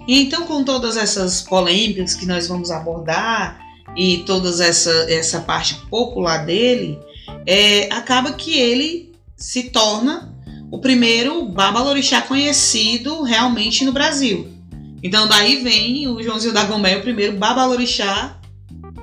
E 0.06 0.22
então, 0.22 0.46
com 0.46 0.64
todas 0.64 0.96
essas 0.96 1.42
polêmicas 1.42 2.14
que 2.14 2.24
nós 2.24 2.48
vamos 2.48 2.70
abordar, 2.70 3.68
e 3.96 4.18
toda 4.18 4.48
essa, 4.64 4.90
essa 5.10 5.40
parte 5.40 5.74
popular 5.90 6.46
dele, 6.46 6.98
é, 7.44 7.92
acaba 7.92 8.32
que 8.32 8.56
ele 8.56 9.12
se 9.36 9.64
torna 9.64 10.32
o 10.70 10.78
primeiro 10.78 11.46
babalorixá 11.46 12.22
conhecido 12.22 13.22
realmente 13.22 13.84
no 13.84 13.92
Brasil. 13.92 14.48
Então 15.02 15.26
daí 15.26 15.62
vem 15.62 16.06
o 16.08 16.22
Joãozinho 16.22 16.54
da 16.54 16.64
Gombé, 16.64 16.96
o 16.96 17.02
primeiro 17.02 17.36
babalorixá 17.36 18.38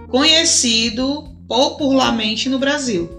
conhecido 0.09 1.34
popularmente 1.47 2.49
no 2.49 2.59
Brasil. 2.59 3.09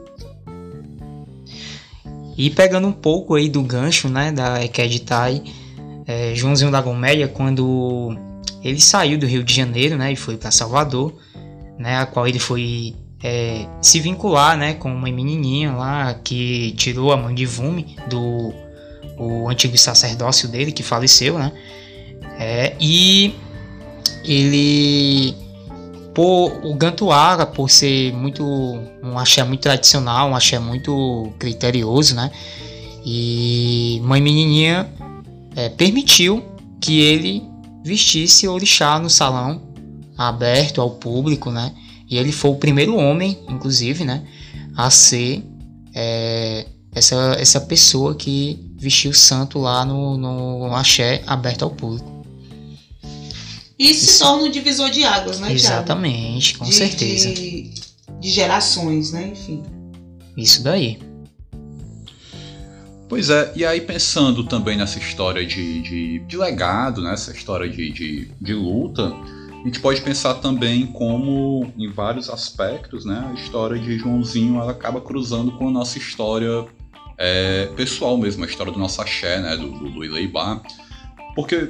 E 2.37 2.51
pegando 2.51 2.87
um 2.87 2.93
pouco 2.93 3.35
aí 3.35 3.49
do 3.49 3.63
gancho, 3.63 4.09
né, 4.09 4.31
da 4.31 4.63
Equeditai, 4.63 5.43
é, 6.07 6.35
Joãozinho 6.35 6.71
da 6.71 6.81
Goméia, 6.81 7.29
quando 7.29 8.15
ele 8.63 8.81
saiu 8.81 9.19
do 9.19 9.27
Rio 9.27 9.43
de 9.43 9.55
Janeiro, 9.55 9.97
né, 9.97 10.13
e 10.13 10.17
foi 10.17 10.37
para 10.37 10.51
Salvador, 10.51 11.15
né, 11.79 11.99
a 11.99 12.07
qual 12.07 12.29
ele 12.29 12.39
foi 12.39 12.95
é, 13.23 13.67
se 13.81 14.01
vincular, 14.01 14.57
né, 14.57 14.75
com 14.75 14.93
uma 14.93 15.11
menininha 15.11 15.73
lá 15.73 16.15
que 16.15 16.73
tirou 16.77 17.13
a 17.13 17.17
mãe 17.17 17.35
de 17.35 17.47
Vume 17.47 17.97
do 18.11 18.53
o 19.19 19.49
antigo 19.49 19.79
sacerdócio 19.79 20.47
dele 20.47 20.71
que 20.71 20.83
faleceu, 20.83 21.39
né? 21.39 21.51
É, 22.39 22.77
e 22.79 23.35
ele 24.25 25.35
por 26.17 26.65
o 26.65 26.75
Gantuara, 26.75 27.45
por 27.45 27.69
ser 27.69 28.11
muito 28.15 28.43
um 29.03 29.19
axé 29.19 29.45
muito 29.45 29.61
tradicional, 29.61 30.31
um 30.31 30.35
axé 30.35 30.59
muito 30.59 31.31
criterioso, 31.39 32.15
né? 32.15 32.31
E 33.05 34.01
Mãe 34.03 34.19
Menininha 34.19 34.91
é, 35.55 35.69
permitiu 35.69 36.43
que 36.81 37.01
ele 37.01 37.45
vestisse 37.85 38.49
orixá 38.49 38.99
no 38.99 39.11
salão 39.11 39.61
aberto 40.17 40.81
ao 40.81 40.93
público, 40.93 41.51
né? 41.51 41.75
E 42.09 42.17
ele 42.17 42.33
foi 42.33 42.51
o 42.51 42.57
primeiro 42.57 42.97
homem, 42.97 43.39
inclusive, 43.51 44.03
né, 44.03 44.25
a 44.75 44.89
ser 44.89 45.45
é, 45.95 46.65
essa, 46.95 47.37
essa 47.39 47.61
pessoa 47.61 48.15
que 48.15 48.73
vestiu 48.79 49.11
o 49.11 49.15
santo 49.15 49.59
lá 49.59 49.85
no, 49.85 50.17
no 50.17 50.75
axé 50.75 51.23
aberto 51.27 51.63
ao 51.63 51.71
público. 51.71 52.16
E 53.79 53.93
se 53.93 54.07
Isso. 54.07 54.25
torna 54.25 54.45
um 54.45 54.51
divisor 54.51 54.91
de 54.91 55.05
águas, 55.05 55.39
né, 55.39 55.53
Exatamente, 55.53 56.55
Thiago? 56.55 56.65
com 56.65 56.71
de, 56.71 56.75
certeza. 56.75 57.33
De, 57.33 57.71
de 58.21 58.31
gerações, 58.31 59.13
né? 59.13 59.29
Enfim. 59.33 59.63
Isso 60.37 60.63
daí. 60.63 60.99
Pois 63.09 63.31
é, 63.31 63.53
e 63.55 63.65
aí 63.65 63.81
pensando 63.81 64.45
também 64.45 64.77
nessa 64.77 64.99
história 64.99 65.47
de, 65.47 65.81
de, 65.81 66.19
de 66.21 66.37
legado, 66.37 67.01
nessa 67.03 67.31
né, 67.31 67.37
história 67.37 67.69
de, 67.69 67.91
de, 67.91 68.31
de, 68.41 68.55
luta, 68.55 69.15
a 69.53 69.65
gente 69.65 69.79
pode 69.79 70.01
pensar 70.01 70.35
também 70.35 70.87
como, 70.87 71.73
em 71.79 71.89
vários 71.89 72.29
aspectos, 72.29 73.05
né, 73.05 73.31
a 73.31 73.35
história 73.35 73.79
de 73.79 73.97
Joãozinho 73.97 74.61
ela 74.61 74.73
acaba 74.73 75.01
cruzando 75.01 75.53
com 75.53 75.69
a 75.69 75.71
nossa 75.71 75.99
história 75.99 76.67
é, 77.17 77.67
pessoal 77.77 78.17
mesmo, 78.17 78.45
a 78.45 78.47
história 78.47 78.73
do 78.73 78.79
nosso 78.79 79.01
axé, 79.01 79.41
né, 79.41 79.57
do, 79.57 79.71
do, 79.71 79.91
do 79.91 80.05
Ileibá. 80.05 80.61
Porque, 81.37 81.69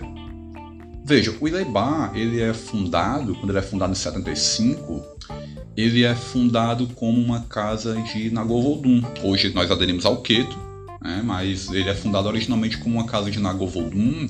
veja, 1.07 1.33
o 1.41 1.47
Ileibá, 1.47 2.11
ele 2.17 2.41
é 2.41 2.53
fundado, 2.53 3.37
quando 3.37 3.51
ele 3.51 3.61
é 3.61 3.63
fundado 3.63 3.93
em 3.93 3.95
75, 3.95 5.05
ele 5.77 6.03
é 6.03 6.17
fundado 6.17 6.89
como 6.89 7.21
uma 7.21 7.43
casa 7.43 7.95
de 8.03 8.29
Nagovodum. 8.29 9.01
Hoje 9.23 9.55
nós 9.55 9.71
aderimos 9.71 10.05
ao 10.05 10.21
Queto, 10.21 10.59
né? 11.01 11.23
mas 11.25 11.71
ele 11.71 11.89
é 11.89 11.95
fundado 11.95 12.27
originalmente 12.27 12.79
como 12.79 12.97
uma 12.97 13.07
casa 13.07 13.31
de 13.31 13.39
Nagovodum, 13.39 14.29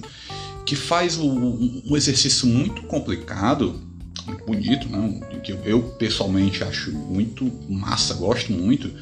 que 0.67 0.77
faz 0.77 1.17
um, 1.17 1.83
um 1.87 1.97
exercício 1.97 2.47
muito 2.47 2.83
complicado, 2.83 3.81
muito 4.27 4.45
bonito, 4.45 4.87
né? 4.91 5.21
que 5.43 5.53
eu 5.65 5.83
pessoalmente 5.99 6.63
acho 6.63 6.93
muito 6.93 7.51
massa, 7.71 8.13
gosto 8.13 8.53
muito, 8.53 8.93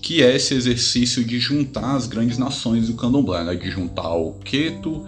que 0.00 0.22
é 0.22 0.36
esse 0.36 0.54
exercício 0.54 1.24
de 1.24 1.40
juntar 1.40 1.96
as 1.96 2.06
grandes 2.06 2.38
nações 2.38 2.86
do 2.86 2.94
candomblé, 2.94 3.42
né? 3.42 3.56
de 3.56 3.68
juntar 3.72 4.14
o 4.14 4.34
Queto 4.34 5.04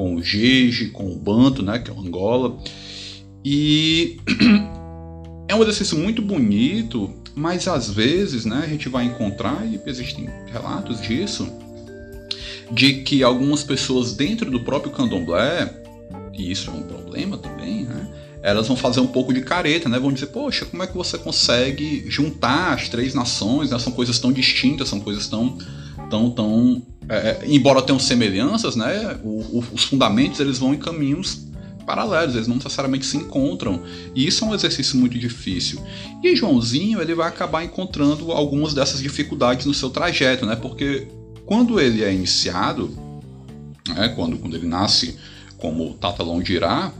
com 0.00 0.14
o 0.14 0.22
Jeje, 0.22 0.88
com 0.88 1.12
o 1.12 1.16
Banto, 1.16 1.62
né? 1.62 1.78
que 1.78 1.90
é 1.90 1.94
o 1.94 2.00
Angola. 2.00 2.56
E 3.44 4.16
é 5.46 5.54
um 5.54 5.62
exercício 5.62 5.98
muito 5.98 6.22
bonito, 6.22 7.10
mas 7.34 7.68
às 7.68 7.90
vezes 7.90 8.46
né, 8.46 8.62
a 8.64 8.66
gente 8.66 8.88
vai 8.88 9.04
encontrar, 9.04 9.66
e 9.66 9.78
existem 9.84 10.26
relatos 10.50 11.02
disso, 11.02 11.52
de 12.72 13.02
que 13.02 13.22
algumas 13.22 13.62
pessoas 13.62 14.14
dentro 14.14 14.50
do 14.50 14.60
próprio 14.60 14.90
candomblé, 14.90 15.82
e 16.32 16.50
isso 16.50 16.70
é 16.70 16.72
um 16.72 16.82
problema 16.82 17.36
também, 17.36 17.84
né? 17.84 18.08
Elas 18.42 18.66
vão 18.66 18.76
fazer 18.76 19.00
um 19.00 19.06
pouco 19.06 19.34
de 19.34 19.42
careta, 19.42 19.86
né? 19.86 19.98
Vão 19.98 20.10
dizer, 20.10 20.28
poxa, 20.28 20.64
como 20.64 20.82
é 20.82 20.86
que 20.86 20.96
você 20.96 21.18
consegue 21.18 22.06
juntar 22.08 22.72
as 22.72 22.88
três 22.88 23.12
nações? 23.12 23.70
Né? 23.70 23.78
São 23.78 23.92
coisas 23.92 24.18
tão 24.18 24.32
distintas, 24.32 24.88
são 24.88 24.98
coisas 24.98 25.26
tão, 25.26 25.58
tão, 26.10 26.30
tão, 26.30 26.82
é, 27.08 27.14
é 27.14 27.40
embora 27.46 27.80
tenham 27.80 27.98
semelhanças, 27.98 28.76
né? 28.76 29.18
O, 29.22 29.58
o, 29.58 29.64
os 29.72 29.84
fundamentos 29.84 30.40
eles 30.40 30.58
vão 30.58 30.74
em 30.74 30.78
caminhos 30.78 31.46
paralelos, 31.86 32.34
eles 32.34 32.46
não 32.46 32.56
necessariamente 32.56 33.06
se 33.06 33.16
encontram. 33.16 33.82
E 34.14 34.26
isso 34.26 34.44
é 34.44 34.48
um 34.48 34.54
exercício 34.54 34.96
muito 34.96 35.18
difícil. 35.18 35.80
E 36.22 36.36
Joãozinho 36.36 37.00
ele 37.00 37.14
vai 37.14 37.28
acabar 37.28 37.64
encontrando 37.64 38.30
algumas 38.32 38.74
dessas 38.74 39.00
dificuldades 39.00 39.66
no 39.66 39.74
seu 39.74 39.90
trajeto, 39.90 40.46
né? 40.46 40.54
Porque 40.54 41.08
quando 41.46 41.80
ele 41.80 42.04
é 42.04 42.12
iniciado, 42.12 42.96
né, 43.88 44.08
quando, 44.14 44.38
quando 44.38 44.56
ele 44.56 44.68
nasce 44.68 45.16
como 45.58 45.94
Tatalon 45.94 46.40
Dirá, 46.40 46.92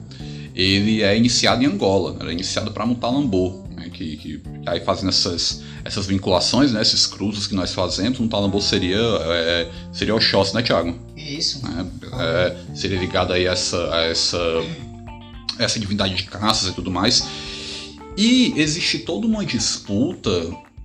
ele 0.54 1.02
é 1.02 1.16
iniciado 1.16 1.62
em 1.62 1.66
Angola, 1.66 2.16
ele 2.20 2.30
é 2.30 2.32
iniciado 2.32 2.72
para 2.72 2.84
Mutalambô, 2.84 3.62
né, 3.69 3.69
que, 4.00 4.16
que 4.16 4.42
aí 4.66 4.80
fazendo 4.80 5.10
essas, 5.10 5.62
essas 5.84 6.06
vinculações, 6.06 6.72
né, 6.72 6.80
esses 6.80 7.06
cruzos 7.06 7.46
que 7.46 7.54
nós 7.54 7.74
fazemos, 7.74 8.18
Mutalambô 8.18 8.60
seria 8.60 8.98
é, 8.98 9.70
seria 9.92 10.14
Oxóssi, 10.14 10.54
né, 10.54 10.62
Tiago? 10.62 10.98
Isso. 11.16 11.60
É, 11.66 12.46
é, 12.46 12.56
seria 12.74 12.98
ligado 12.98 13.32
aí 13.32 13.46
a 13.46 13.52
essa, 13.52 13.94
a 13.94 14.02
essa, 14.02 14.38
essa 15.58 15.78
divindade 15.78 16.14
de 16.14 16.24
caças 16.24 16.70
e 16.70 16.72
tudo 16.72 16.90
mais. 16.90 17.26
E 18.16 18.54
existe 18.56 19.00
toda 19.00 19.26
uma 19.26 19.44
disputa 19.44 20.30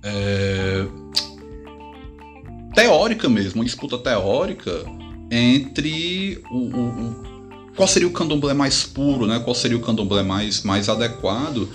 é, 0.02 0.86
teórica 2.74 3.28
mesmo, 3.28 3.60
uma 3.60 3.64
disputa 3.64 3.98
teórica 3.98 4.84
entre 5.30 6.42
o, 6.50 6.56
o, 6.56 6.88
o, 6.88 7.26
qual 7.74 7.88
seria 7.88 8.06
o 8.06 8.12
candomblé 8.12 8.54
mais 8.54 8.84
puro, 8.84 9.26
né? 9.26 9.40
qual 9.40 9.54
seria 9.54 9.76
o 9.76 9.80
candomblé 9.80 10.22
mais, 10.22 10.62
mais 10.62 10.88
adequado. 10.88 11.68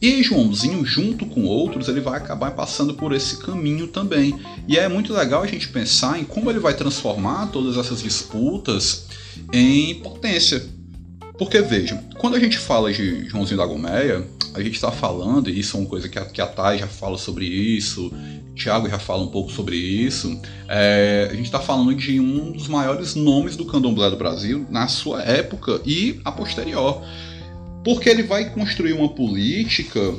E 0.00 0.22
Joãozinho, 0.22 0.84
junto 0.84 1.24
com 1.26 1.44
outros, 1.44 1.88
ele 1.88 2.00
vai 2.00 2.18
acabar 2.18 2.50
passando 2.50 2.94
por 2.94 3.12
esse 3.12 3.38
caminho 3.38 3.88
também. 3.88 4.38
E 4.68 4.76
é 4.76 4.88
muito 4.88 5.12
legal 5.12 5.42
a 5.42 5.46
gente 5.46 5.68
pensar 5.68 6.18
em 6.18 6.24
como 6.24 6.50
ele 6.50 6.58
vai 6.58 6.74
transformar 6.74 7.46
todas 7.46 7.76
essas 7.76 8.02
disputas 8.02 9.06
em 9.52 9.94
potência. 9.96 10.62
Porque 11.38 11.60
vejam, 11.60 12.02
quando 12.18 12.36
a 12.36 12.40
gente 12.40 12.58
fala 12.58 12.92
de 12.92 13.28
Joãozinho 13.28 13.58
da 13.58 13.66
Gomeia, 13.66 14.26
a 14.54 14.62
gente 14.62 14.74
está 14.74 14.90
falando, 14.90 15.50
e 15.50 15.58
isso 15.58 15.76
é 15.76 15.80
uma 15.80 15.88
coisa 15.88 16.08
que 16.08 16.18
a, 16.18 16.24
que 16.24 16.40
a 16.40 16.46
Thay 16.46 16.78
já 16.78 16.86
fala 16.86 17.18
sobre 17.18 17.44
isso, 17.44 18.10
Thiago 18.56 18.88
já 18.88 18.98
fala 18.98 19.22
um 19.22 19.28
pouco 19.28 19.52
sobre 19.52 19.76
isso. 19.76 20.40
É, 20.66 21.28
a 21.30 21.34
gente 21.34 21.44
está 21.44 21.60
falando 21.60 21.94
de 21.94 22.18
um 22.18 22.52
dos 22.52 22.68
maiores 22.68 23.14
nomes 23.14 23.54
do 23.54 23.66
candomblé 23.66 24.08
do 24.08 24.16
Brasil 24.16 24.66
na 24.70 24.88
sua 24.88 25.22
época 25.22 25.80
e 25.84 26.20
a 26.24 26.32
posterior. 26.32 27.02
Porque 27.86 28.08
ele 28.08 28.24
vai 28.24 28.50
construir 28.50 28.94
uma 28.94 29.08
política 29.08 30.12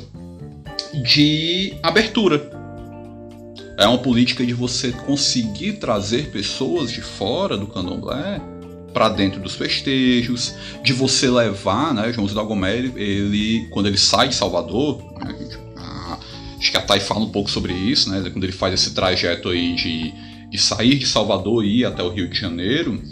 de 1.04 1.74
abertura. 1.84 2.50
É 3.78 3.86
uma 3.86 3.98
política 3.98 4.46
de 4.46 4.54
você 4.54 4.94
conseguir 4.94 5.74
trazer 5.74 6.32
pessoas 6.32 6.90
de 6.90 7.02
fora 7.02 7.58
do 7.58 7.68
candomblé 7.68 8.40
para 8.94 9.10
dentro 9.10 9.42
dos 9.42 9.56
festejos, 9.56 10.56
de 10.82 10.94
você 10.94 11.30
levar, 11.30 11.94
né, 11.94 12.14
João 12.14 12.26
da 12.28 12.42
Gomé, 12.42 12.78
ele, 12.78 13.68
quando 13.70 13.88
ele 13.88 13.98
sai 13.98 14.30
de 14.30 14.36
Salvador, 14.36 15.04
né, 15.20 15.36
acho 16.58 16.72
que 16.72 16.78
a 16.78 16.82
Thay 16.82 17.02
fala 17.02 17.26
um 17.26 17.32
pouco 17.32 17.52
sobre 17.52 17.74
isso, 17.74 18.10
né? 18.10 18.30
Quando 18.30 18.46
ele 18.46 18.54
faz 18.54 18.74
esse 18.74 18.94
trajeto 18.94 19.50
aí 19.50 19.76
de, 19.76 20.14
de 20.50 20.58
sair 20.58 20.98
de 20.98 21.06
Salvador 21.06 21.66
e 21.66 21.80
ir 21.80 21.86
até 21.86 22.02
o 22.02 22.10
Rio 22.12 22.30
de 22.30 22.40
Janeiro. 22.40 23.04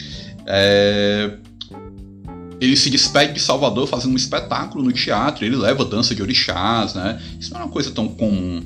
É, 0.48 1.40
ele 2.66 2.76
se 2.76 2.90
despede 2.90 3.34
de 3.34 3.40
Salvador 3.40 3.88
fazendo 3.88 4.14
um 4.14 4.18
espetáculo 4.18 4.84
no 4.84 4.92
teatro, 4.92 5.46
ele 5.46 5.56
leva 5.56 5.86
dança 5.86 6.16
de 6.16 6.22
orixás, 6.22 6.94
né? 6.94 7.22
Isso 7.40 7.52
não 7.52 7.58
era 7.58 7.66
uma 7.66 7.72
coisa 7.72 7.92
tão 7.92 8.08
comum. 8.08 8.64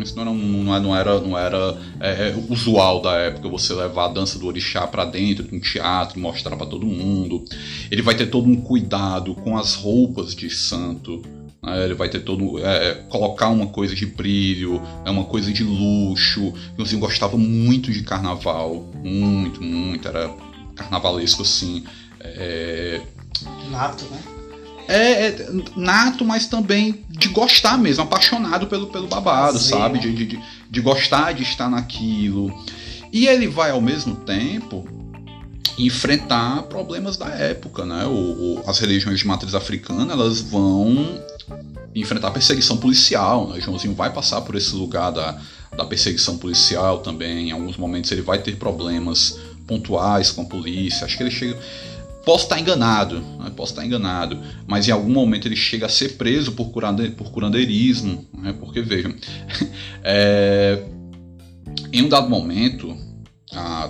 Isso 0.00 0.14
não 0.16 0.22
era, 0.22 0.80
não 0.80 0.96
era, 0.96 1.20
não 1.20 1.38
era 1.38 1.78
é, 1.98 2.28
é, 2.28 2.36
usual 2.48 3.02
da 3.02 3.14
época 3.16 3.48
você 3.48 3.74
levar 3.74 4.06
a 4.06 4.12
dança 4.12 4.38
do 4.38 4.46
orixá 4.46 4.86
para 4.86 5.04
dentro 5.04 5.42
de 5.42 5.54
um 5.54 5.60
teatro, 5.60 6.20
mostrar 6.20 6.56
para 6.56 6.66
todo 6.66 6.86
mundo. 6.86 7.44
Ele 7.90 8.00
vai 8.00 8.14
ter 8.14 8.26
todo 8.26 8.48
um 8.48 8.56
cuidado 8.56 9.34
com 9.34 9.58
as 9.58 9.74
roupas 9.74 10.36
de 10.36 10.48
santo, 10.48 11.20
né? 11.62 11.84
Ele 11.84 11.94
vai 11.94 12.08
ter 12.08 12.20
todo. 12.20 12.58
É, 12.58 12.90
é, 12.90 12.94
colocar 13.08 13.48
uma 13.48 13.68
coisa 13.68 13.94
de 13.94 14.04
brilho, 14.04 14.82
é 15.04 15.10
uma 15.10 15.24
coisa 15.24 15.52
de 15.52 15.62
luxo. 15.62 16.52
Joãozinho 16.76 17.00
gostava 17.00 17.36
muito 17.38 17.92
de 17.92 18.02
carnaval. 18.02 18.90
Muito, 19.02 19.62
muito. 19.62 20.06
Era 20.08 20.30
carnavalesco 20.74 21.42
assim. 21.42 21.84
É... 22.20 23.00
Nato, 23.70 24.04
né? 24.04 24.20
É, 24.88 25.26
é, 25.26 25.48
nato, 25.76 26.24
mas 26.24 26.46
também 26.46 27.04
de 27.08 27.28
gostar 27.28 27.78
mesmo, 27.78 28.02
apaixonado 28.02 28.66
pelo, 28.66 28.88
pelo 28.88 29.06
babado, 29.06 29.52
Prazer, 29.52 29.78
sabe? 29.78 29.94
Né? 29.98 30.00
De, 30.00 30.26
de, 30.26 30.40
de 30.70 30.80
gostar 30.80 31.32
de 31.32 31.42
estar 31.42 31.70
naquilo. 31.70 32.52
E 33.12 33.26
ele 33.26 33.46
vai 33.46 33.70
ao 33.70 33.80
mesmo 33.80 34.16
tempo 34.16 34.86
enfrentar 35.78 36.62
problemas 36.64 37.16
da 37.16 37.28
época, 37.28 37.84
né? 37.84 38.04
O, 38.06 38.10
o, 38.10 38.64
as 38.66 38.78
religiões 38.78 39.20
de 39.20 39.26
matriz 39.26 39.54
africana 39.54 40.12
elas 40.12 40.40
vão 40.40 41.22
enfrentar 41.94 42.30
perseguição 42.30 42.76
policial. 42.76 43.48
Né? 43.48 43.60
Joãozinho 43.60 43.94
vai 43.94 44.12
passar 44.12 44.40
por 44.42 44.54
esse 44.54 44.74
lugar 44.74 45.10
da, 45.10 45.38
da 45.76 45.84
perseguição 45.84 46.38
policial 46.38 46.98
também. 46.98 47.48
Em 47.48 47.52
alguns 47.52 47.76
momentos 47.76 48.10
ele 48.12 48.22
vai 48.22 48.38
ter 48.38 48.56
problemas 48.56 49.38
pontuais 49.66 50.30
com 50.30 50.42
a 50.42 50.44
polícia. 50.44 51.04
Acho 51.04 51.16
que 51.16 51.22
ele 51.22 51.30
chega. 51.30 51.58
Posso 52.24 52.44
estar 52.44 52.60
enganado, 52.60 53.20
né? 53.20 53.50
posso 53.56 53.72
estar 53.72 53.84
enganado, 53.84 54.38
mas 54.66 54.86
em 54.86 54.92
algum 54.92 55.12
momento 55.12 55.48
ele 55.48 55.56
chega 55.56 55.86
a 55.86 55.88
ser 55.88 56.16
preso 56.16 56.52
por, 56.52 56.70
curande, 56.70 57.10
por 57.10 57.30
curandeirismo, 57.32 58.24
né? 58.32 58.54
porque 58.58 58.80
vejam, 58.80 59.14
é, 60.04 60.84
em 61.92 62.02
um 62.02 62.08
dado 62.08 62.28
momento, 62.28 62.96
a, 63.52 63.86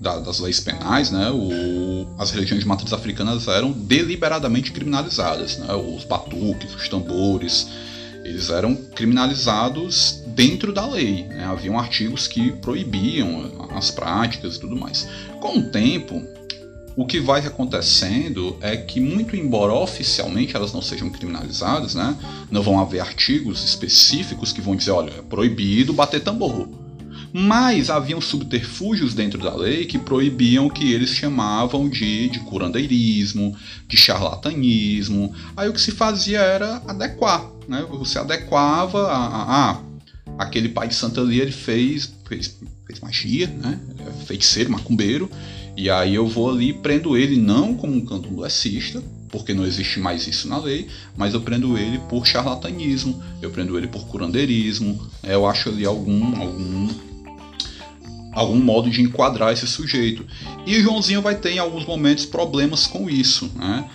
da, 0.00 0.18
das 0.20 0.38
leis 0.38 0.60
penais, 0.60 1.10
né, 1.10 1.30
o, 1.30 2.06
as 2.18 2.30
religiões 2.30 2.62
de 2.62 2.68
matriz 2.68 2.92
africanas 2.92 3.48
eram 3.48 3.72
deliberadamente 3.72 4.72
criminalizadas. 4.72 5.58
Né, 5.58 5.72
os 5.74 6.04
batuques, 6.04 6.74
os 6.74 6.88
tambores, 6.88 7.68
eles 8.24 8.50
eram 8.50 8.74
criminalizados 8.74 10.22
dentro 10.28 10.72
da 10.72 10.86
lei. 10.86 11.24
Né, 11.24 11.44
haviam 11.44 11.78
artigos 11.78 12.26
que 12.28 12.52
proibiam 12.52 13.68
as 13.70 13.90
práticas 13.90 14.56
e 14.56 14.60
tudo 14.60 14.76
mais. 14.76 15.08
Com 15.40 15.58
o 15.58 15.70
tempo, 15.70 16.22
o 16.98 17.06
que 17.06 17.20
vai 17.20 17.46
acontecendo 17.46 18.56
é 18.60 18.76
que, 18.76 18.98
muito 18.98 19.36
embora 19.36 19.72
oficialmente 19.72 20.56
elas 20.56 20.72
não 20.72 20.82
sejam 20.82 21.08
criminalizadas, 21.08 21.94
né, 21.94 22.16
não 22.50 22.60
vão 22.60 22.80
haver 22.80 22.98
artigos 22.98 23.64
específicos 23.64 24.52
que 24.52 24.60
vão 24.60 24.74
dizer, 24.74 24.90
olha, 24.90 25.10
é 25.10 25.22
proibido 25.22 25.92
bater 25.92 26.20
tambor 26.20 26.68
mas 27.30 27.90
haviam 27.90 28.22
subterfúgios 28.22 29.14
dentro 29.14 29.38
da 29.38 29.54
lei 29.54 29.84
que 29.84 29.98
proibiam 29.98 30.66
o 30.66 30.70
que 30.70 30.92
eles 30.92 31.10
chamavam 31.10 31.86
de, 31.86 32.30
de 32.30 32.40
curandeirismo, 32.40 33.54
de 33.86 33.98
charlatanismo. 33.98 35.34
Aí 35.54 35.68
o 35.68 35.74
que 35.74 35.80
se 35.80 35.92
fazia 35.92 36.40
era 36.40 36.82
adequar, 36.88 37.44
né? 37.68 37.84
Você 37.90 38.18
adequava 38.18 39.08
a, 39.08 39.26
a, 39.26 39.70
a 39.72 39.80
aquele 40.38 40.70
pai 40.70 40.88
de 40.88 40.94
Santa 40.94 41.20
Lia 41.20 41.42
ele 41.42 41.52
fez, 41.52 42.10
fez, 42.26 42.56
fez 42.86 43.00
magia, 43.00 43.46
né? 43.46 43.78
É 44.06 44.24
feiticeiro, 44.24 44.72
macumbeiro, 44.72 45.30
e 45.78 45.88
aí 45.88 46.16
eu 46.16 46.26
vou 46.26 46.50
ali 46.50 46.70
e 46.70 46.72
prendo 46.72 47.16
ele 47.16 47.36
não 47.36 47.72
como 47.72 47.94
um 47.94 48.04
candomblessista, 48.04 49.00
porque 49.28 49.54
não 49.54 49.64
existe 49.64 50.00
mais 50.00 50.26
isso 50.26 50.48
na 50.48 50.58
lei, 50.58 50.88
mas 51.16 51.34
eu 51.34 51.40
prendo 51.40 51.78
ele 51.78 52.00
por 52.08 52.26
charlatanismo, 52.26 53.22
eu 53.40 53.48
prendo 53.48 53.78
ele 53.78 53.86
por 53.86 54.04
curandeirismo, 54.08 55.00
é, 55.22 55.36
eu 55.36 55.46
acho 55.46 55.68
ali 55.68 55.86
algum, 55.86 56.36
algum 56.36 56.88
algum 58.32 58.58
modo 58.58 58.90
de 58.90 59.02
enquadrar 59.02 59.52
esse 59.52 59.68
sujeito. 59.68 60.26
E 60.66 60.78
o 60.78 60.82
Joãozinho 60.82 61.22
vai 61.22 61.36
ter 61.36 61.52
em 61.52 61.58
alguns 61.58 61.86
momentos 61.86 62.26
problemas 62.26 62.84
com 62.88 63.08
isso. 63.08 63.48
Né? 63.54 63.88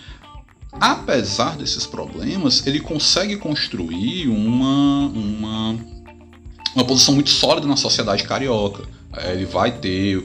Apesar 0.72 1.58
desses 1.58 1.86
problemas, 1.86 2.66
ele 2.66 2.80
consegue 2.80 3.36
construir 3.36 4.30
uma, 4.30 5.08
uma, 5.10 5.78
uma 6.76 6.86
posição 6.86 7.14
muito 7.14 7.30
sólida 7.30 7.68
na 7.68 7.76
sociedade 7.76 8.24
carioca. 8.24 8.84
É, 9.16 9.32
ele 9.32 9.46
vai 9.46 9.72
ter, 9.72 10.24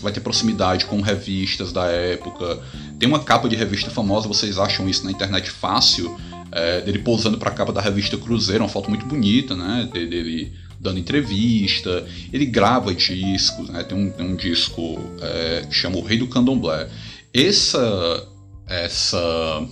vai 0.00 0.12
ter 0.12 0.20
proximidade 0.20 0.86
com 0.86 1.00
revistas 1.00 1.72
da 1.72 1.86
época. 1.86 2.58
Tem 2.98 3.08
uma 3.08 3.20
capa 3.20 3.48
de 3.48 3.56
revista 3.56 3.90
famosa, 3.90 4.26
vocês 4.26 4.58
acham 4.58 4.88
isso 4.88 5.04
na 5.04 5.10
internet 5.10 5.50
fácil, 5.50 6.18
é, 6.50 6.80
dele 6.80 7.00
pousando 7.00 7.36
para 7.36 7.50
a 7.50 7.54
capa 7.54 7.72
da 7.72 7.80
revista 7.80 8.16
Cruzeiro, 8.16 8.64
uma 8.64 8.70
foto 8.70 8.88
muito 8.88 9.04
bonita, 9.04 9.54
né? 9.54 9.88
Dele 9.92 10.52
dando 10.80 10.98
entrevista, 10.98 12.06
ele 12.32 12.46
grava 12.46 12.94
discos, 12.94 13.68
né? 13.68 13.84
tem, 13.84 13.96
um, 13.96 14.10
tem 14.10 14.26
um 14.26 14.34
disco 14.34 14.98
é, 15.20 15.66
que 15.68 15.74
chama 15.74 15.98
O 15.98 16.02
Rei 16.02 16.18
do 16.18 16.26
Candomblé. 16.26 16.88
Essa, 17.34 18.26
essa, 18.66 19.62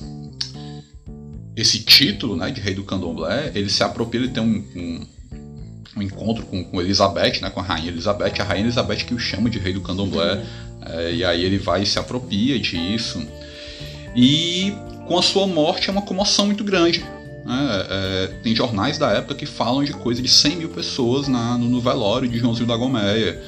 esse 1.57 1.81
título 1.81 2.37
né, 2.37 2.51
de 2.51 2.61
Rei 2.61 2.75
do 2.75 2.85
Candomblé, 2.85 3.51
ele 3.55 3.71
se 3.71 3.83
apropria, 3.83 4.21
ele 4.21 4.29
tem 4.29 4.43
um, 4.43 4.65
um, 4.77 5.07
um 5.99 6.03
encontro 6.03 6.45
com, 6.47 6.65
com, 6.65 6.81
Elizabeth, 6.81 7.41
né, 7.41 7.51
com 7.51 7.61
a 7.61 7.63
Rainha 7.63 7.89
Elizabeth, 7.89 8.41
a 8.41 8.45
Rainha 8.45 8.65
Elizabeth 8.65 9.05
que 9.05 9.15
o 9.15 9.19
chama 9.19 9.51
de 9.51 9.59
Rei 9.59 9.73
do 9.73 9.81
Candomblé, 9.81 10.35
uhum. 10.35 10.43
é, 10.87 11.15
e 11.15 11.25
aí 11.25 11.45
ele 11.45 11.59
vai 11.59 11.83
e 11.83 11.87
se 11.87 11.99
apropria 11.99 12.59
disso. 12.59 13.23
E 14.17 14.73
com 15.07 15.19
a 15.19 15.23
sua 15.23 15.47
morte 15.47 15.89
é 15.89 15.93
uma 15.93 16.03
comoção 16.03 16.47
muito 16.47 16.65
grande, 16.65 17.05
né? 17.45 17.87
É, 17.89 18.27
tem 18.43 18.55
jornais 18.55 18.99
da 18.99 19.11
época 19.11 19.35
que 19.35 19.47
falam 19.47 19.83
de 19.83 19.93
coisa 19.93 20.21
de 20.21 20.29
100 20.29 20.57
mil 20.57 20.69
pessoas 20.69 21.29
na, 21.29 21.57
no, 21.57 21.69
no 21.69 21.81
velório 21.81 22.29
de 22.29 22.39
Joãozinho 22.39 22.67
da 22.67 22.77
Gomeia, 22.77 23.41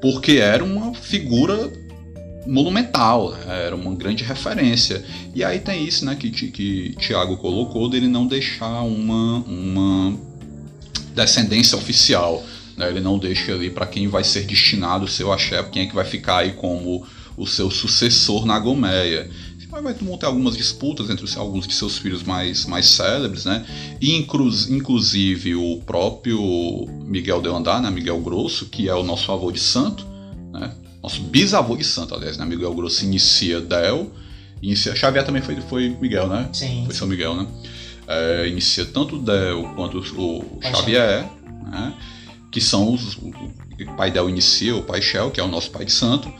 porque 0.00 0.38
era 0.38 0.64
uma 0.64 0.94
figura 0.94 1.70
monumental, 2.46 3.36
era 3.46 3.74
uma 3.74 3.94
grande 3.94 4.24
referência. 4.24 5.04
E 5.34 5.44
aí 5.44 5.58
tem 5.58 5.84
isso 5.84 6.04
né, 6.04 6.14
que, 6.14 6.30
que 6.30 6.94
Tiago 6.98 7.36
colocou 7.36 7.90
dele 7.90 8.08
não 8.08 8.26
deixar 8.26 8.82
uma, 8.82 9.38
uma 9.40 10.18
descendência 11.16 11.76
oficial. 11.76 12.44
Né? 12.76 12.88
Ele 12.88 13.00
não 13.00 13.18
deixa 13.18 13.52
ali 13.52 13.70
para 13.70 13.86
quem 13.86 14.06
vai 14.06 14.22
ser 14.22 14.42
destinado 14.46 15.06
o 15.06 15.08
seu 15.08 15.32
axé, 15.32 15.62
quem 15.64 15.82
é 15.82 15.86
que 15.86 15.94
vai 15.94 16.04
ficar 16.04 16.38
aí 16.38 16.52
como 16.52 17.04
o 17.36 17.46
seu 17.46 17.70
sucessor 17.70 18.46
na 18.46 18.58
Gomeia 18.58 19.28
vai 19.82 19.94
ter 19.94 20.26
algumas 20.26 20.56
disputas 20.56 21.10
entre 21.10 21.26
alguns 21.38 21.66
de 21.66 21.74
seus 21.74 21.98
filhos 21.98 22.22
mais, 22.22 22.64
mais 22.66 22.86
célebres, 22.86 23.44
né? 23.44 23.64
E 24.00 24.14
inclu 24.16 24.48
inclusive 24.70 25.54
o 25.54 25.78
próprio 25.84 26.86
Miguel 27.04 27.42
de 27.42 27.48
Andar, 27.48 27.82
né? 27.82 27.90
Miguel 27.90 28.20
Grosso, 28.20 28.66
que 28.66 28.88
é 28.88 28.94
o 28.94 29.02
nosso 29.02 29.30
avô 29.32 29.50
de 29.50 29.60
santo, 29.60 30.06
né? 30.52 30.72
Nosso 31.02 31.22
bisavô 31.22 31.76
de 31.76 31.84
santo, 31.84 32.14
aliás, 32.14 32.36
né? 32.36 32.44
Miguel 32.44 32.74
Grosso 32.74 33.04
inicia 33.04 33.60
Del, 33.60 34.10
inicia 34.62 34.94
Xavier 34.94 35.24
também 35.24 35.42
foi, 35.42 35.56
foi 35.62 35.96
Miguel, 36.00 36.28
né? 36.28 36.48
Sim. 36.52 36.84
Foi 36.86 36.94
São 36.94 37.06
Miguel, 37.06 37.36
né? 37.36 37.46
É, 38.08 38.46
inicia 38.48 38.84
tanto 38.84 39.18
Del 39.18 39.64
quanto 39.74 39.98
o 39.98 40.60
Xavier, 40.62 41.28
né? 41.64 41.94
Que 42.50 42.60
são 42.60 42.92
os. 42.92 43.16
O 43.16 43.96
pai 43.96 44.10
Del 44.10 44.28
inicia 44.28 44.76
o 44.76 44.82
pai 44.82 45.02
Shell, 45.02 45.30
que 45.30 45.40
é 45.40 45.42
o 45.42 45.48
nosso 45.48 45.70
pai 45.70 45.84
de 45.84 45.92
santo. 45.92 46.32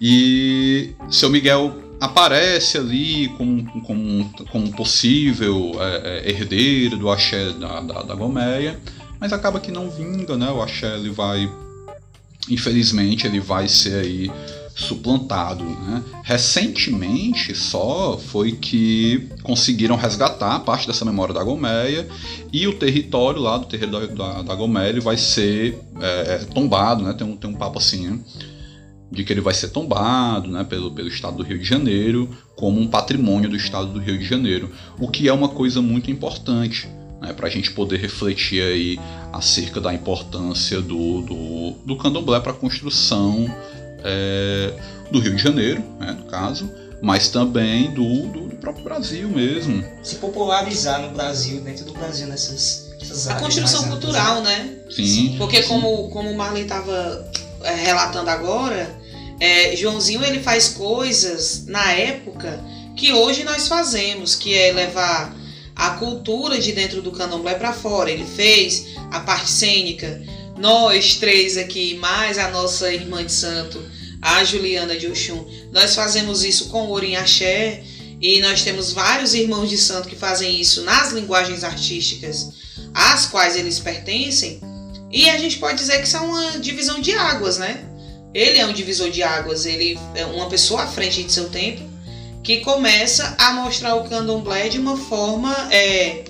E 0.00 0.94
seu 1.10 1.30
Miguel 1.30 1.74
aparece 2.00 2.78
ali 2.78 3.28
como, 3.36 3.82
como, 3.82 4.30
como 4.50 4.72
possível 4.72 5.72
é, 5.80 6.26
é, 6.26 6.30
herdeiro 6.30 6.96
do 6.96 7.10
axé 7.10 7.52
da, 7.52 7.80
da, 7.80 8.02
da, 8.02 8.14
Gomeia, 8.14 8.78
mas 9.18 9.32
acaba 9.32 9.60
que 9.60 9.70
não 9.70 9.90
vinga, 9.90 10.36
né? 10.36 10.50
O 10.50 10.62
axé 10.62 10.94
ele 10.94 11.10
vai, 11.10 11.50
infelizmente, 12.50 13.26
ele 13.26 13.40
vai 13.40 13.68
ser 13.68 14.04
aí 14.04 14.30
suplantado, 14.76 15.64
né? 15.64 16.04
Recentemente 16.22 17.54
só 17.54 18.18
foi 18.18 18.52
que 18.52 19.26
conseguiram 19.42 19.96
resgatar 19.96 20.60
parte 20.60 20.86
dessa 20.86 21.02
memória 21.02 21.32
da 21.32 21.42
Gomeia 21.42 22.06
e 22.52 22.66
o 22.66 22.74
território 22.74 23.40
lá 23.40 23.56
do 23.56 23.64
terreiro 23.64 23.92
da, 23.92 24.06
da, 24.06 24.42
da 24.42 24.54
Gomeia 24.54 24.90
ele 24.90 25.00
vai 25.00 25.16
ser 25.16 25.78
é, 25.98 26.34
é 26.34 26.38
tombado, 26.52 27.02
né? 27.02 27.14
Tem 27.14 27.26
um, 27.26 27.34
tem 27.34 27.48
um 27.48 27.54
papo 27.54 27.78
assim, 27.78 28.06
né? 28.06 28.20
de 29.10 29.24
que 29.24 29.32
ele 29.32 29.40
vai 29.40 29.54
ser 29.54 29.68
tombado 29.68 30.50
né, 30.50 30.64
pelo, 30.64 30.90
pelo 30.90 31.08
Estado 31.08 31.36
do 31.36 31.42
Rio 31.44 31.58
de 31.58 31.64
Janeiro 31.64 32.28
como 32.56 32.80
um 32.80 32.88
patrimônio 32.88 33.48
do 33.48 33.56
Estado 33.56 33.86
do 33.86 34.00
Rio 34.00 34.18
de 34.18 34.24
Janeiro, 34.24 34.70
o 34.98 35.08
que 35.08 35.28
é 35.28 35.32
uma 35.32 35.48
coisa 35.48 35.80
muito 35.80 36.10
importante 36.10 36.88
né, 37.20 37.32
para 37.32 37.46
a 37.46 37.50
gente 37.50 37.70
poder 37.70 37.98
refletir 38.00 38.60
aí 38.60 38.98
acerca 39.32 39.80
da 39.80 39.94
importância 39.94 40.80
do, 40.80 41.22
do, 41.22 41.70
do 41.84 41.96
candomblé 41.96 42.40
para 42.40 42.52
a 42.52 42.54
construção 42.54 43.46
é, 44.06 44.72
do 45.10 45.18
Rio 45.18 45.34
de 45.34 45.42
Janeiro, 45.42 45.84
né, 45.98 46.12
no 46.12 46.24
caso, 46.24 46.70
mas 47.02 47.28
também 47.28 47.90
do, 47.90 48.26
do, 48.28 48.40
do, 48.48 48.56
próprio 48.56 48.84
Brasil 48.84 49.28
mesmo. 49.28 49.84
Se 50.02 50.16
popularizar 50.16 51.00
no 51.02 51.10
Brasil, 51.10 51.60
dentro 51.60 51.84
do 51.84 51.92
Brasil, 51.92 52.26
nessas, 52.26 52.90
nessas 52.98 53.28
A 53.28 53.34
construção 53.34 53.88
cultural, 53.88 54.42
né? 54.42 54.76
Sim. 54.90 55.34
Porque 55.38 55.62
como, 55.64 56.08
como 56.10 56.30
o 56.30 56.36
Marley 56.36 56.62
estava 56.62 57.30
é, 57.62 57.74
relatando 57.74 58.30
agora, 58.30 58.88
é, 59.38 59.76
Joãozinho 59.76 60.24
ele 60.24 60.40
faz 60.40 60.68
coisas 60.68 61.66
na 61.66 61.92
época 61.92 62.58
que 62.96 63.12
hoje 63.12 63.44
nós 63.44 63.68
fazemos, 63.68 64.34
que 64.34 64.56
é 64.56 64.72
levar 64.72 65.36
a 65.74 65.90
cultura 65.90 66.58
de 66.58 66.72
dentro 66.72 67.02
do 67.02 67.12
candomblé 67.12 67.54
para 67.54 67.72
fora. 67.72 68.10
Ele 68.10 68.24
fez 68.24 68.86
a 69.10 69.20
parte 69.20 69.50
cênica. 69.50 70.22
Nós 70.56 71.16
três 71.16 71.58
aqui, 71.58 71.94
mais 71.98 72.38
a 72.38 72.48
nossa 72.48 72.92
irmã 72.92 73.22
de 73.22 73.32
santo, 73.32 73.84
a 74.20 74.42
Juliana 74.44 74.96
de 74.96 75.06
Oxum, 75.06 75.44
nós 75.72 75.94
fazemos 75.94 76.44
isso 76.44 76.68
com 76.68 76.88
o 76.88 77.04
em 77.04 77.16
Axé 77.16 77.82
e 78.20 78.40
nós 78.40 78.62
temos 78.62 78.92
vários 78.92 79.34
irmãos 79.34 79.68
de 79.68 79.76
santo 79.76 80.08
que 80.08 80.16
fazem 80.16 80.60
isso 80.60 80.82
nas 80.82 81.12
linguagens 81.12 81.62
artísticas 81.62 82.52
às 82.94 83.26
quais 83.26 83.56
eles 83.56 83.78
pertencem. 83.78 84.60
E 85.10 85.28
a 85.30 85.38
gente 85.38 85.58
pode 85.58 85.78
dizer 85.78 85.98
que 85.98 86.06
isso 86.06 86.16
é 86.16 86.20
uma 86.20 86.58
divisão 86.58 87.00
de 87.00 87.12
águas, 87.12 87.58
né? 87.58 87.84
Ele 88.34 88.58
é 88.58 88.66
um 88.66 88.72
divisor 88.72 89.10
de 89.10 89.22
águas, 89.22 89.64
ele 89.64 89.98
é 90.14 90.24
uma 90.26 90.48
pessoa 90.48 90.82
à 90.82 90.86
frente 90.86 91.22
de 91.22 91.32
seu 91.32 91.48
tempo 91.48 91.82
que 92.42 92.58
começa 92.58 93.34
a 93.38 93.52
mostrar 93.52 93.96
o 93.96 94.08
candomblé 94.08 94.68
de 94.68 94.78
uma 94.78 94.96
forma 94.96 95.52
é, 95.72 96.24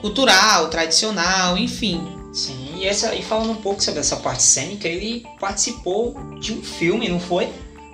cultural, 0.00 0.68
tradicional, 0.70 1.58
enfim. 1.58 2.17
Sim, 2.32 2.76
e, 2.76 2.86
essa, 2.86 3.14
e 3.14 3.22
falando 3.22 3.50
um 3.50 3.56
pouco 3.56 3.82
sobre 3.82 4.00
essa 4.00 4.16
parte 4.16 4.42
cênica, 4.42 4.86
ele 4.86 5.24
participou 5.40 6.14
de 6.38 6.52
um 6.52 6.62
filme, 6.62 7.08
não 7.08 7.18
foi? 7.18 7.48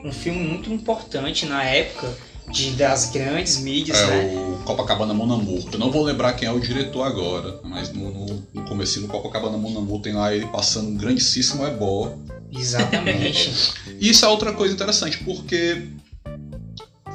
Um 0.05 0.13
filme 0.13 0.41
muito 0.41 0.71
importante 0.71 1.47
na 1.47 1.63
época 1.65 2.15
de, 2.51 2.71
das 2.73 3.11
grandes 3.11 3.59
mídias, 3.59 3.99
é 3.99 4.07
né? 4.07 4.37
o 4.37 4.63
Copacabana 4.65 5.15
Monamur. 5.15 5.65
Eu 5.73 5.79
não 5.79 5.91
vou 5.91 6.03
lembrar 6.03 6.35
quem 6.35 6.47
é 6.47 6.53
o 6.53 6.61
diretor 6.61 7.03
agora, 7.03 7.61
mas 7.65 7.93
no, 7.93 8.11
no, 8.11 8.47
no 8.53 8.65
começo 8.65 9.01
do 9.01 9.09
Copacabana 9.09 9.57
Monamur 9.57 10.01
tem 10.01 10.13
lá 10.13 10.35
ele 10.35 10.47
passando 10.47 10.89
um 10.89 10.97
grandíssimo 10.97 11.67
ebó. 11.67 12.17
Exatamente. 12.53 13.73
Isso 13.99 14.25
é 14.25 14.29
outra 14.29 14.53
coisa 14.53 14.75
interessante, 14.75 15.19
porque 15.19 15.89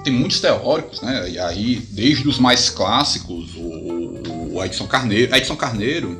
tem 0.04 0.14
muitos 0.14 0.40
teóricos, 0.40 1.02
né? 1.02 1.30
E 1.30 1.40
aí, 1.40 1.76
desde 1.92 2.28
os 2.28 2.40
mais 2.40 2.70
clássicos, 2.70 3.56
o, 3.56 4.56
o 4.56 4.66
Edson 4.66 4.88
Carneiro, 4.88 5.36
Edson 5.36 5.56
Carneiro, 5.56 6.18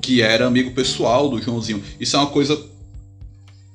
que 0.00 0.22
era 0.22 0.46
amigo 0.46 0.72
pessoal 0.72 1.28
do 1.28 1.40
Joãozinho. 1.40 1.82
Isso 1.98 2.16
é 2.16 2.18
uma 2.18 2.28
coisa 2.30 2.60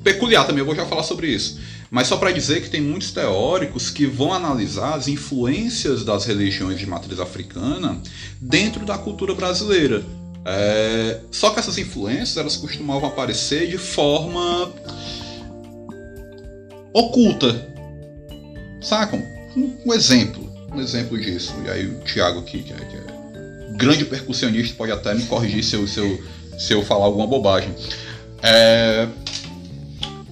peculiar 0.04 0.46
também, 0.46 0.60
eu 0.60 0.66
vou 0.66 0.76
já 0.76 0.86
falar 0.86 1.04
sobre 1.04 1.28
isso. 1.28 1.60
Mas 1.90 2.08
só 2.08 2.18
para 2.18 2.32
dizer 2.32 2.62
que 2.62 2.70
tem 2.70 2.82
muitos 2.82 3.12
teóricos 3.12 3.90
que 3.90 4.06
vão 4.06 4.34
analisar 4.34 4.96
as 4.96 5.08
influências 5.08 6.04
das 6.04 6.26
religiões 6.26 6.78
de 6.78 6.86
matriz 6.86 7.20
africana 7.20 8.00
dentro 8.40 8.86
da 8.86 8.98
cultura 8.98 9.34
brasileira. 9.34 10.04
É... 10.46 11.22
Só 11.32 11.50
que 11.52 11.60
essas 11.60 11.78
influências 11.78 12.38
elas 12.38 12.56
costumavam 12.58 13.10
aparecer 13.10 13.68
de 13.68 13.78
forma 13.78 14.72
oculta. 16.94 17.68
Sacam? 18.82 19.24
Um 19.86 19.94
exemplo, 19.94 20.52
um 20.72 20.82
exemplo 20.82 21.20
disso. 21.20 21.54
E 21.66 21.70
aí 21.70 21.88
o 21.88 22.00
Thiago 22.02 22.40
aqui, 22.40 22.62
que 22.62 22.74
é, 22.74 22.76
que 22.76 22.98
é 22.98 23.05
grande 23.76 24.06
percussionista, 24.06 24.76
pode 24.76 24.92
até 24.92 25.14
me 25.14 25.24
corrigir 25.24 25.64
se 25.64 25.76
eu, 25.76 25.88
se 25.88 26.00
eu, 26.00 26.24
se 26.58 26.74
eu 26.74 26.84
falar 26.84 27.06
alguma 27.06 27.28
bobagem. 27.28 27.74
É, 28.42 29.08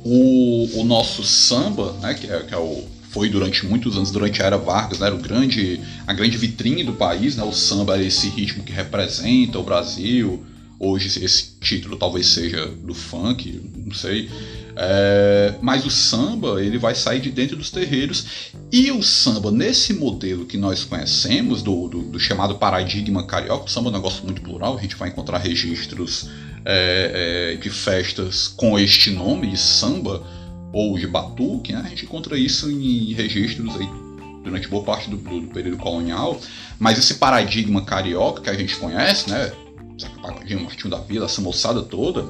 o, 0.03 0.81
o 0.81 0.83
nosso 0.83 1.23
samba, 1.23 1.93
né, 2.01 2.13
que, 2.13 2.31
é, 2.31 2.39
que 2.39 2.53
é 2.53 2.57
o, 2.57 2.83
foi 3.09 3.29
durante 3.29 3.65
muitos 3.65 3.95
anos, 3.95 4.11
durante 4.11 4.41
a 4.41 4.45
era 4.45 4.57
Vargas, 4.57 4.99
né, 4.99 5.07
era 5.07 5.15
o 5.15 5.19
grande, 5.19 5.79
a 6.05 6.13
grande 6.13 6.37
vitrine 6.37 6.83
do 6.83 6.93
país, 6.93 7.35
né, 7.35 7.43
o 7.43 7.53
samba 7.53 7.93
era 7.93 8.03
esse 8.03 8.27
ritmo 8.27 8.63
que 8.63 8.71
representa 8.71 9.59
o 9.59 9.63
Brasil. 9.63 10.43
Hoje 10.79 11.23
esse 11.23 11.53
título 11.61 11.95
talvez 11.95 12.27
seja 12.27 12.65
do 12.65 12.93
funk, 12.93 13.61
não 13.85 13.93
sei. 13.93 14.29
É, 14.75 15.55
mas 15.61 15.85
o 15.85 15.89
samba 15.89 16.63
ele 16.63 16.77
vai 16.77 16.95
sair 16.95 17.19
de 17.19 17.31
dentro 17.31 17.55
dos 17.55 17.69
terreiros. 17.69 18.51
E 18.71 18.91
o 18.91 19.03
samba 19.03 19.51
nesse 19.51 19.93
modelo 19.93 20.45
que 20.45 20.57
nós 20.57 20.83
conhecemos 20.83 21.61
do, 21.61 21.87
do, 21.87 22.01
do 22.03 22.19
chamado 22.19 22.55
paradigma 22.55 23.25
carioca, 23.25 23.65
o 23.65 23.69
samba 23.69 23.89
é 23.89 23.91
um 23.91 23.95
negócio 23.95 24.23
muito 24.23 24.41
plural, 24.41 24.77
a 24.77 24.81
gente 24.81 24.95
vai 24.95 25.09
encontrar 25.09 25.37
registros 25.37 26.29
é, 26.65 27.53
é, 27.53 27.57
de 27.57 27.69
festas 27.69 28.47
com 28.47 28.79
este 28.79 29.11
nome 29.11 29.47
de 29.47 29.57
samba 29.57 30.23
ou 30.71 30.97
de 30.97 31.05
batuque, 31.05 31.71
né? 31.71 31.83
a 31.85 31.89
gente 31.89 32.05
encontra 32.05 32.37
isso 32.37 32.69
em 32.71 33.13
registros 33.13 33.75
aí 33.75 33.87
durante 34.43 34.67
boa 34.67 34.83
parte 34.83 35.09
do, 35.09 35.17
do, 35.17 35.41
do 35.41 35.47
período 35.47 35.77
colonial, 35.77 36.39
mas 36.79 36.97
esse 36.97 37.15
paradigma 37.15 37.83
carioca 37.85 38.41
que 38.41 38.49
a 38.49 38.53
gente 38.53 38.75
conhece, 38.75 39.29
né, 39.29 39.51
Pagodinho, 40.21 40.63
Martinho 40.63 40.89
da 40.89 40.97
Vila, 40.97 41.25
essa 41.25 41.41
moçada 41.41 41.81
toda, 41.81 42.25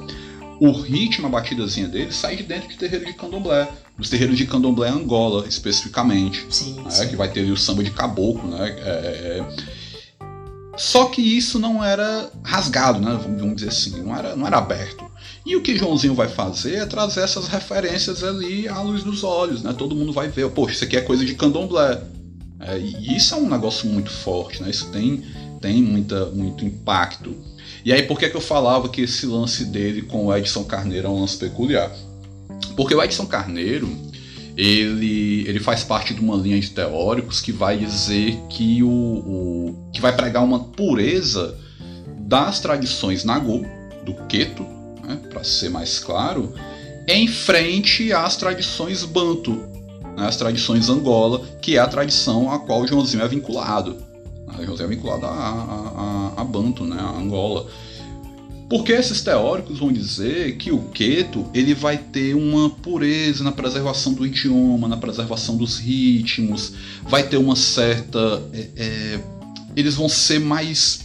o 0.60 0.70
ritmo, 0.72 1.26
a 1.26 1.30
batidazinha 1.30 1.88
dele 1.88 2.12
sai 2.12 2.36
de 2.36 2.42
dentro 2.42 2.68
de 2.68 2.76
terreiro 2.76 3.04
de 3.04 3.12
candomblé. 3.14 3.68
Dos 3.96 4.10
terreiros 4.10 4.36
de 4.36 4.46
candomblé 4.46 4.88
Angola, 4.88 5.46
especificamente. 5.46 6.46
Sim, 6.50 6.80
né? 6.82 6.90
sim. 6.90 7.08
Que 7.08 7.16
vai 7.16 7.28
ter 7.28 7.48
o 7.50 7.56
samba 7.56 7.84
de 7.84 7.90
caboclo, 7.90 8.48
né? 8.48 8.74
É, 8.78 8.90
é... 9.40 9.74
Só 10.76 11.06
que 11.06 11.22
isso 11.22 11.58
não 11.58 11.84
era 11.84 12.30
rasgado, 12.42 13.00
né? 13.00 13.18
Vamos 13.38 13.56
dizer 13.56 13.68
assim, 13.68 14.02
não 14.02 14.16
era, 14.16 14.34
não 14.34 14.46
era 14.46 14.58
aberto. 14.58 15.04
E 15.46 15.54
o 15.56 15.62
que 15.62 15.76
Joãozinho 15.76 16.14
vai 16.14 16.28
fazer 16.28 16.76
é 16.76 16.86
trazer 16.86 17.20
essas 17.20 17.46
referências 17.46 18.24
ali 18.24 18.66
à 18.66 18.80
luz 18.80 19.04
dos 19.04 19.22
olhos, 19.22 19.62
né? 19.62 19.72
Todo 19.76 19.94
mundo 19.94 20.12
vai 20.12 20.28
ver, 20.28 20.50
poxa, 20.50 20.74
isso 20.74 20.84
aqui 20.84 20.96
é 20.96 21.00
coisa 21.00 21.24
de 21.24 21.34
candomblé. 21.34 22.02
É, 22.60 22.78
e 22.78 23.16
isso 23.16 23.34
é 23.34 23.38
um 23.38 23.48
negócio 23.48 23.88
muito 23.88 24.10
forte, 24.10 24.62
né? 24.62 24.70
Isso 24.70 24.90
tem, 24.90 25.22
tem 25.60 25.82
muita, 25.82 26.26
muito 26.26 26.64
impacto. 26.64 27.36
E 27.84 27.92
aí, 27.92 28.02
por 28.02 28.18
que, 28.18 28.30
que 28.30 28.36
eu 28.36 28.40
falava 28.40 28.88
que 28.88 29.02
esse 29.02 29.26
lance 29.26 29.66
dele 29.66 30.00
com 30.00 30.26
o 30.26 30.34
Edson 30.34 30.64
Carneiro 30.64 31.06
é 31.06 31.10
um 31.10 31.20
lance 31.20 31.36
peculiar? 31.36 31.92
Porque 32.74 32.94
o 32.94 33.02
Edson 33.02 33.26
Carneiro, 33.26 33.86
ele, 34.56 35.46
ele 35.46 35.60
faz 35.60 35.84
parte 35.84 36.14
de 36.14 36.20
uma 36.20 36.34
linha 36.34 36.58
de 36.58 36.70
teóricos 36.70 37.42
que 37.42 37.52
vai 37.52 37.76
dizer 37.76 38.38
que 38.48 38.82
o, 38.82 38.88
o 38.88 39.90
que 39.92 40.00
vai 40.00 40.16
pregar 40.16 40.42
uma 40.42 40.60
pureza 40.60 41.58
das 42.20 42.58
tradições 42.58 43.22
Nagô, 43.22 43.62
do 44.02 44.14
Queto, 44.28 44.62
né, 45.06 45.20
para 45.28 45.44
ser 45.44 45.68
mais 45.68 45.98
claro, 45.98 46.54
em 47.06 47.28
frente 47.28 48.14
às 48.14 48.34
tradições 48.34 49.04
Banto, 49.04 49.52
né, 50.16 50.26
as 50.26 50.38
tradições 50.38 50.88
Angola, 50.88 51.46
que 51.60 51.76
é 51.76 51.80
a 51.80 51.86
tradição 51.86 52.50
a 52.50 52.58
qual 52.60 52.80
o 52.80 52.86
Joãozinho 52.86 53.22
é 53.22 53.28
vinculado. 53.28 54.13
Né, 54.56 54.64
Joãozinho 54.64 54.86
é 54.86 54.94
vinculado 54.94 55.26
a, 55.26 55.30
a, 55.30 56.32
a, 56.36 56.40
a 56.40 56.44
Banto, 56.44 56.84
né, 56.84 56.96
a 56.98 57.18
Angola. 57.18 57.66
Porque 58.68 58.92
esses 58.92 59.20
teóricos 59.20 59.78
vão 59.78 59.92
dizer 59.92 60.56
que 60.56 60.72
o 60.72 60.78
Queto 60.88 61.46
ele 61.52 61.74
vai 61.74 61.98
ter 61.98 62.34
uma 62.34 62.70
pureza 62.70 63.44
na 63.44 63.52
preservação 63.52 64.14
do 64.14 64.26
idioma, 64.26 64.88
na 64.88 64.96
preservação 64.96 65.56
dos 65.56 65.78
ritmos, 65.78 66.72
vai 67.04 67.22
ter 67.28 67.36
uma 67.36 67.56
certa. 67.56 68.42
É, 68.52 68.68
é, 68.76 69.20
eles 69.76 69.94
vão 69.94 70.08
ser 70.08 70.40
mais. 70.40 71.04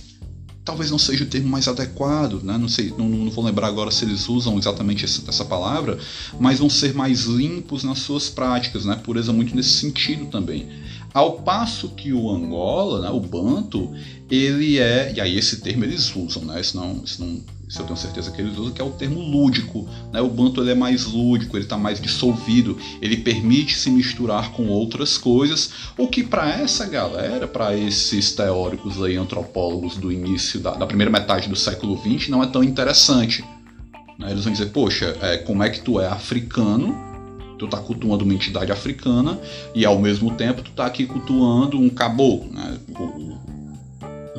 Talvez 0.64 0.92
não 0.92 1.00
seja 1.00 1.24
o 1.24 1.28
termo 1.28 1.50
mais 1.50 1.68
adequado, 1.68 2.44
né? 2.44 2.56
não, 2.56 2.68
sei, 2.68 2.94
não, 2.96 3.10
não 3.10 3.32
vou 3.32 3.44
lembrar 3.44 3.68
agora 3.68 3.90
se 3.90 4.06
eles 4.06 4.30
usam 4.30 4.56
exatamente 4.58 5.04
essa, 5.04 5.24
essa, 5.28 5.44
palavra, 5.44 5.98
mas 6.40 6.60
vão 6.60 6.70
ser 6.70 6.94
mais 6.94 7.24
limpos 7.24 7.84
nas 7.84 8.00
suas 8.00 8.30
práticas, 8.30 8.86
né? 8.86 8.96
pureza 9.04 9.34
muito 9.34 9.56
nesse 9.56 9.70
sentido 9.70 10.28
também. 10.28 10.68
Ao 11.14 11.40
passo 11.42 11.90
que 11.90 12.14
o 12.14 12.30
Angola, 12.30 13.02
né, 13.02 13.10
o 13.10 13.20
Banto, 13.20 13.94
ele 14.30 14.78
é. 14.78 15.14
E 15.16 15.22
aí 15.22 15.38
esse 15.38 15.62
termo 15.62 15.84
eles 15.84 16.16
usam, 16.16 16.44
né? 16.44 16.62
Isso 16.62 16.78
não, 16.78 17.02
isso 17.04 17.24
não, 17.24 17.42
eu 17.78 17.86
tenho 17.86 17.98
certeza 17.98 18.32
que 18.32 18.42
eles 18.42 18.58
usam, 18.58 18.72
que 18.72 18.82
é 18.82 18.86
o 18.86 18.92
termo 18.92 19.20
lúdico. 19.20 19.88
Né? 20.14 20.22
O 20.22 20.30
Banto 20.30 20.62
ele 20.62 20.72
é 20.72 20.76
mais 20.76 21.06
lúdico, 21.06 21.58
ele 21.58 21.66
está 21.66 21.78
mais 21.78 22.00
dissolvido, 22.00 22.78
ele 23.02 23.18
permite 23.18 23.76
se 23.76 23.90
misturar 23.90 24.52
com 24.52 24.68
outras 24.68 25.18
coisas, 25.18 25.72
o 25.98 26.08
que 26.08 26.24
para 26.24 26.50
essa 26.50 26.88
galera, 26.88 27.48
para 27.48 27.76
esses 27.76 28.32
teóricos 28.32 29.02
aí, 29.04 29.18
antropólogos 29.18 29.98
do 29.98 30.12
início 30.12 30.60
da, 30.60 30.72
da, 30.72 30.86
primeira 30.86 31.12
metade 31.12 31.50
do 31.50 31.56
século 31.56 31.98
XX, 31.98 32.30
não 32.30 32.44
é 32.44 32.48
tão 32.48 32.64
interessante. 32.64 33.44
Né? 34.18 34.32
Eles 34.32 34.44
vão 34.44 34.54
dizer, 34.54 34.68
poxa, 34.68 35.18
é, 35.22 35.38
como 35.38 35.64
é 35.64 35.70
que 35.70 35.82
tu 35.82 36.00
é 36.00 36.08
africano 36.08 37.09
tu 37.60 37.68
tá 37.68 37.78
cultuando 37.78 38.24
uma 38.24 38.34
entidade 38.34 38.72
africana 38.72 39.38
e 39.76 39.86
ao 39.86 40.00
mesmo 40.00 40.32
tempo 40.32 40.64
tu 40.64 40.72
tá 40.72 40.86
aqui 40.86 41.06
cultuando 41.06 41.78
um 41.78 41.90
caboclo, 41.90 42.52
né? 42.52 42.80
O, 42.98 43.50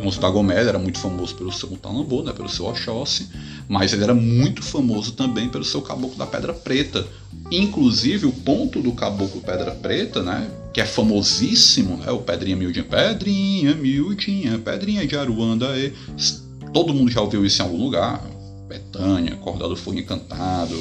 o 0.00 0.04
Monstro 0.04 0.22
da 0.22 0.30
Gomélia 0.30 0.70
era 0.70 0.78
muito 0.78 0.98
famoso 0.98 1.35
pelo 1.35 1.52
seu 1.52 1.68
Mutalambô, 1.68 2.22
né, 2.22 2.33
pelo 2.33 2.48
seu 2.48 2.66
Oxóssi, 2.66 3.28
mas 3.68 3.92
ele 3.92 4.02
era 4.02 4.14
muito 4.14 4.62
famoso 4.62 5.12
também 5.12 5.48
pelo 5.48 5.64
seu 5.64 5.83
Caboclo 5.83 6.16
da 6.16 6.26
Pedra 6.26 6.54
Preta. 6.54 7.06
Inclusive 7.50 8.26
o 8.26 8.33
ponto 8.33 8.80
do 8.80 8.92
Caboclo 8.92 9.42
Pedra 9.42 9.72
Preta, 9.72 10.22
né, 10.22 10.50
que 10.72 10.80
é 10.80 10.87
famosíssimo, 10.87 11.98
né, 11.98 12.11
o 12.11 12.18
Pedrinha 12.18 12.56
Miudinha, 12.56 12.85
Pedrinha 12.85 13.74
Miudinha, 13.74 14.59
Pedrinha 14.59 15.06
de 15.06 15.16
Aruanda, 15.16 15.76
e... 15.78 15.92
todo 16.72 16.94
mundo 16.94 17.11
já 17.11 17.20
ouviu 17.20 17.44
isso 17.44 17.61
em 17.61 17.64
algum 17.64 17.85
lugar, 17.85 18.24
Betânia, 18.68 19.37
Cordado 19.37 19.76
Fogo 19.76 19.98
Encantado, 19.98 20.76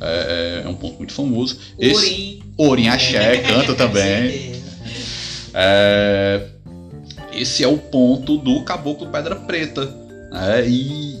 é, 0.00 0.62
é, 0.64 0.68
um 0.68 0.74
ponto 0.74 0.98
muito 0.98 1.12
famoso. 1.12 1.58
Esse, 1.78 2.42
Orim 2.56 2.88
Axé 2.88 3.38
canta 3.38 3.74
também. 3.74 4.56
É, 5.54 6.46
esse 7.32 7.64
é 7.64 7.68
o 7.68 7.78
ponto 7.78 8.36
do 8.38 8.62
Caboclo 8.64 9.08
Pedra 9.08 9.36
Preta. 9.36 9.86
Né? 10.30 10.68
E 10.68 11.16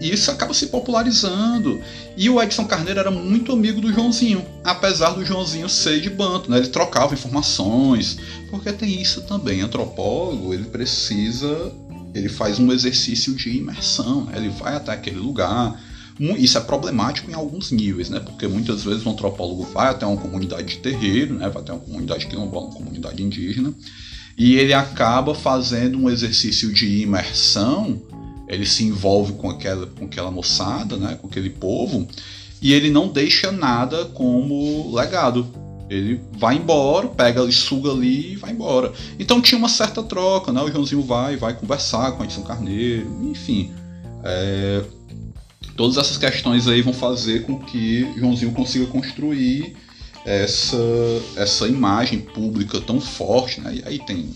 isso 0.00 0.30
acaba 0.30 0.52
se 0.52 0.66
popularizando. 0.66 1.80
E 2.16 2.28
o 2.28 2.42
Edson 2.42 2.64
Carneiro 2.64 3.00
era 3.00 3.10
muito 3.10 3.52
amigo 3.52 3.80
do 3.80 3.92
Joãozinho, 3.92 4.44
apesar 4.64 5.10
do 5.10 5.24
Joãozinho 5.24 5.68
ser 5.68 6.00
de 6.00 6.10
banto, 6.10 6.50
né? 6.50 6.58
Ele 6.58 6.68
trocava 6.68 7.14
informações, 7.14 8.18
porque 8.50 8.72
tem 8.72 9.00
isso 9.00 9.22
também. 9.22 9.60
Antropólogo, 9.60 10.52
ele 10.52 10.64
precisa, 10.64 11.72
ele 12.14 12.28
faz 12.28 12.58
um 12.58 12.72
exercício 12.72 13.34
de 13.34 13.56
imersão, 13.56 14.24
né? 14.24 14.34
ele 14.36 14.50
vai 14.50 14.74
até 14.74 14.92
aquele 14.92 15.18
lugar, 15.18 15.80
isso 16.18 16.58
é 16.58 16.60
problemático 16.60 17.30
em 17.30 17.34
alguns 17.34 17.70
níveis, 17.70 18.10
né? 18.10 18.20
Porque 18.20 18.46
muitas 18.46 18.84
vezes 18.84 19.04
o 19.04 19.10
antropólogo 19.10 19.64
vai 19.64 19.88
até 19.88 20.06
uma 20.06 20.16
comunidade 20.16 20.68
de 20.68 20.76
terreiro, 20.78 21.34
né? 21.34 21.48
Vai 21.48 21.62
até 21.62 21.72
uma 21.72 21.80
comunidade 21.80 22.26
quilombola, 22.26 22.66
uma 22.66 22.74
comunidade 22.74 23.22
indígena, 23.22 23.72
e 24.36 24.56
ele 24.56 24.72
acaba 24.72 25.34
fazendo 25.34 25.98
um 25.98 26.10
exercício 26.10 26.72
de 26.72 27.02
imersão. 27.02 28.00
Ele 28.48 28.66
se 28.66 28.84
envolve 28.84 29.32
com 29.34 29.48
aquela, 29.48 29.86
com 29.86 30.04
aquela 30.04 30.30
moçada, 30.30 30.96
né? 30.96 31.18
Com 31.20 31.28
aquele 31.28 31.50
povo, 31.50 32.06
e 32.60 32.72
ele 32.72 32.90
não 32.90 33.08
deixa 33.08 33.50
nada 33.50 34.04
como 34.06 34.94
legado. 34.94 35.46
Ele 35.88 36.20
vai 36.38 36.56
embora, 36.56 37.08
pega 37.08 37.50
suga 37.50 37.90
ali 37.90 38.32
e 38.32 38.36
vai 38.36 38.52
embora. 38.52 38.92
Então 39.18 39.42
tinha 39.42 39.58
uma 39.58 39.68
certa 39.68 40.02
troca, 40.02 40.52
né? 40.52 40.62
O 40.62 40.70
Joãozinho 40.70 41.02
vai, 41.02 41.36
vai 41.36 41.54
conversar 41.54 42.12
com 42.12 42.24
Edson 42.24 42.42
Carneiro, 42.42 43.06
enfim. 43.30 43.72
É, 44.24 44.82
todas 45.82 45.96
essas 45.96 46.16
questões 46.16 46.68
aí 46.68 46.80
vão 46.80 46.92
fazer 46.92 47.42
com 47.42 47.58
que 47.58 48.08
Joãozinho 48.16 48.52
consiga 48.52 48.86
construir 48.86 49.74
essa, 50.24 50.76
essa 51.34 51.66
imagem 51.66 52.20
pública 52.20 52.80
tão 52.80 53.00
forte, 53.00 53.60
né? 53.60 53.74
E 53.74 53.82
aí 53.84 53.98
tem 53.98 54.30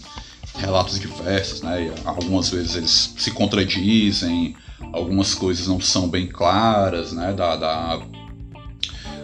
relatos 0.58 0.98
diversos, 0.98 1.62
né? 1.62 1.94
Algumas 2.04 2.50
vezes 2.50 2.74
eles 2.74 3.14
se 3.16 3.30
contradizem, 3.30 4.56
algumas 4.92 5.34
coisas 5.34 5.68
não 5.68 5.80
são 5.80 6.08
bem 6.08 6.26
claras, 6.26 7.12
né? 7.12 7.32
Da, 7.32 7.54
da, 7.54 8.02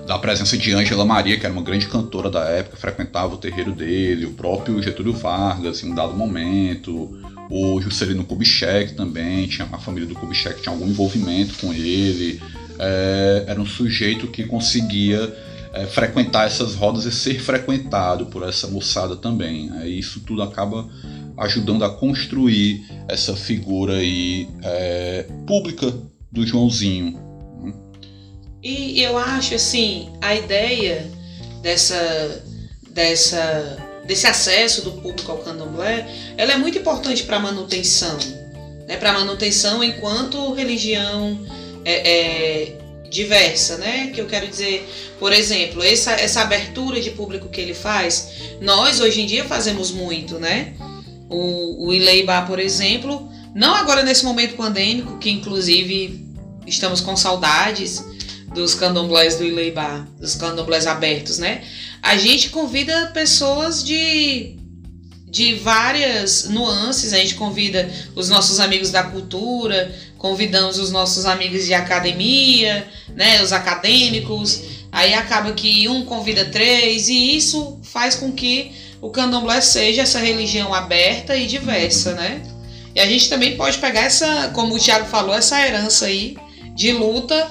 da 0.06 0.16
presença 0.16 0.56
de 0.56 0.72
Ângela 0.72 1.04
Maria, 1.04 1.36
que 1.36 1.44
era 1.44 1.52
uma 1.52 1.64
grande 1.64 1.88
cantora 1.88 2.30
da 2.30 2.44
época, 2.44 2.76
frequentava 2.76 3.34
o 3.34 3.38
terreiro 3.38 3.72
dele, 3.72 4.26
o 4.26 4.34
próprio 4.34 4.80
Getúlio 4.80 5.12
Vargas 5.12 5.82
em 5.82 5.90
um 5.90 5.94
dado 5.96 6.14
momento, 6.14 7.18
o 7.54 7.78
Juscelino 7.82 8.24
Kubitschek 8.24 8.94
também, 8.94 9.46
tinha 9.46 9.68
a 9.70 9.78
família 9.78 10.08
do 10.08 10.14
Kubitschek 10.14 10.62
tinha 10.62 10.72
algum 10.72 10.88
envolvimento 10.88 11.52
com 11.58 11.70
ele. 11.70 12.40
É, 12.78 13.44
era 13.46 13.60
um 13.60 13.66
sujeito 13.66 14.26
que 14.28 14.44
conseguia 14.44 15.36
é, 15.74 15.84
frequentar 15.84 16.46
essas 16.46 16.74
rodas 16.74 17.04
e 17.04 17.12
ser 17.12 17.38
frequentado 17.42 18.24
por 18.26 18.42
essa 18.42 18.66
moçada 18.68 19.16
também. 19.16 19.68
Né? 19.68 19.86
isso 19.86 20.20
tudo 20.20 20.42
acaba 20.42 20.88
ajudando 21.36 21.84
a 21.84 21.90
construir 21.90 22.86
essa 23.06 23.36
figura 23.36 23.96
aí 23.96 24.48
é, 24.62 25.26
pública 25.46 25.92
do 26.30 26.46
Joãozinho. 26.46 27.20
E 28.62 29.02
eu 29.02 29.18
acho 29.18 29.56
assim, 29.56 30.08
a 30.22 30.34
ideia 30.34 31.10
dessa, 31.62 32.42
dessa, 32.90 33.76
desse 34.12 34.26
acesso 34.26 34.82
do 34.82 34.92
público 34.92 35.32
ao 35.32 35.38
candomblé, 35.38 36.06
ela 36.36 36.52
é 36.52 36.56
muito 36.58 36.76
importante 36.76 37.22
para 37.22 37.38
a 37.38 37.40
manutenção, 37.40 38.18
né? 38.86 38.98
para 38.98 39.08
a 39.08 39.12
manutenção 39.14 39.82
enquanto 39.82 40.52
religião 40.52 41.40
é, 41.82 42.10
é, 42.10 42.78
diversa, 43.08 43.78
né? 43.78 44.10
Que 44.14 44.20
eu 44.20 44.26
quero 44.26 44.46
dizer, 44.46 44.86
por 45.18 45.32
exemplo, 45.32 45.82
essa, 45.82 46.12
essa 46.12 46.42
abertura 46.42 47.00
de 47.00 47.10
público 47.12 47.48
que 47.48 47.58
ele 47.58 47.72
faz, 47.72 48.28
nós 48.60 49.00
hoje 49.00 49.22
em 49.22 49.26
dia 49.26 49.44
fazemos 49.46 49.90
muito, 49.90 50.38
né? 50.38 50.74
O, 51.30 51.86
o 51.86 51.94
Ileibá, 51.94 52.42
por 52.42 52.58
exemplo, 52.60 53.26
não 53.54 53.74
agora 53.74 54.02
nesse 54.02 54.26
momento 54.26 54.56
pandêmico, 54.56 55.16
que 55.16 55.30
inclusive 55.30 56.22
estamos 56.66 57.00
com 57.00 57.16
saudades 57.16 58.04
dos 58.54 58.74
candomblés 58.74 59.36
do 59.36 59.44
Ileibá, 59.44 60.06
dos 60.20 60.34
candomblés 60.34 60.86
abertos, 60.86 61.38
né? 61.38 61.62
A 62.02 62.16
gente 62.16 62.50
convida 62.50 63.10
pessoas 63.14 63.82
de 63.84 64.58
de 65.32 65.54
várias 65.54 66.50
nuances, 66.50 67.14
a 67.14 67.16
gente 67.16 67.36
convida 67.36 67.90
os 68.14 68.28
nossos 68.28 68.60
amigos 68.60 68.90
da 68.90 69.02
cultura, 69.02 69.90
convidamos 70.18 70.78
os 70.78 70.90
nossos 70.92 71.24
amigos 71.24 71.64
de 71.64 71.72
academia, 71.72 72.86
né, 73.16 73.42
os 73.42 73.50
acadêmicos, 73.50 74.60
aí 74.92 75.14
acaba 75.14 75.52
que 75.52 75.88
um 75.88 76.04
convida 76.04 76.44
três 76.44 77.08
e 77.08 77.34
isso 77.34 77.80
faz 77.82 78.14
com 78.14 78.30
que 78.30 78.72
o 79.00 79.08
candomblé 79.08 79.62
seja 79.62 80.02
essa 80.02 80.18
religião 80.18 80.74
aberta 80.74 81.34
e 81.34 81.46
diversa, 81.46 82.12
né? 82.12 82.42
E 82.94 83.00
a 83.00 83.06
gente 83.06 83.30
também 83.30 83.56
pode 83.56 83.78
pegar 83.78 84.02
essa, 84.02 84.50
como 84.54 84.74
o 84.74 84.78
Tiago 84.78 85.06
falou, 85.06 85.34
essa 85.34 85.66
herança 85.66 86.04
aí 86.06 86.36
de 86.74 86.92
luta 86.92 87.50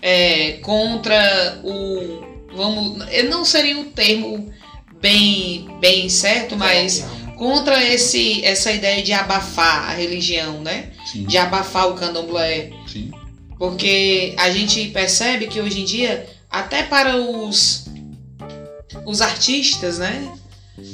é, 0.00 0.52
contra 0.62 1.60
o. 1.62 2.29
Vamos, 2.54 2.98
não 3.28 3.44
seria 3.44 3.78
o 3.78 3.84
termo 3.86 4.52
bem, 5.00 5.68
bem 5.80 6.08
certo, 6.08 6.56
mas 6.56 7.04
contra 7.36 7.82
esse, 7.82 8.44
essa 8.44 8.70
ideia 8.70 9.02
de 9.02 9.12
abafar 9.12 9.90
a 9.90 9.94
religião, 9.94 10.60
né? 10.60 10.92
Sim. 11.10 11.24
De 11.24 11.38
abafar 11.38 11.88
o 11.88 11.94
candomblé. 11.94 12.70
Sim. 12.86 13.10
Porque 13.58 14.34
a 14.36 14.50
gente 14.50 14.88
percebe 14.88 15.46
que 15.46 15.60
hoje 15.60 15.80
em 15.80 15.84
dia, 15.84 16.28
até 16.50 16.82
para 16.82 17.16
os, 17.16 17.86
os 19.06 19.20
artistas, 19.20 19.98
né? 19.98 20.32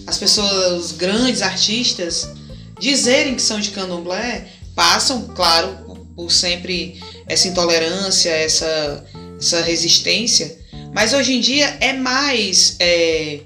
as 0.07 0.19
pessoas, 0.19 0.85
os 0.85 0.93
grandes 0.93 1.43
artistas, 1.43 2.31
dizerem 2.79 3.35
que 3.35 3.43
são 3.43 3.61
de 3.61 3.71
candomblé, 3.71 4.47
passam, 4.75 5.29
claro, 5.35 6.07
por 6.15 6.31
sempre 6.31 7.01
essa 7.27 7.49
intolerância, 7.49 8.31
essa, 8.31 9.05
essa 9.39 9.61
resistência. 9.63 10.59
Mas 10.97 11.13
hoje 11.13 11.35
em 11.35 11.41
dia 11.41 11.77
é 11.79 11.93
mais. 11.93 12.75
É, 12.81 13.41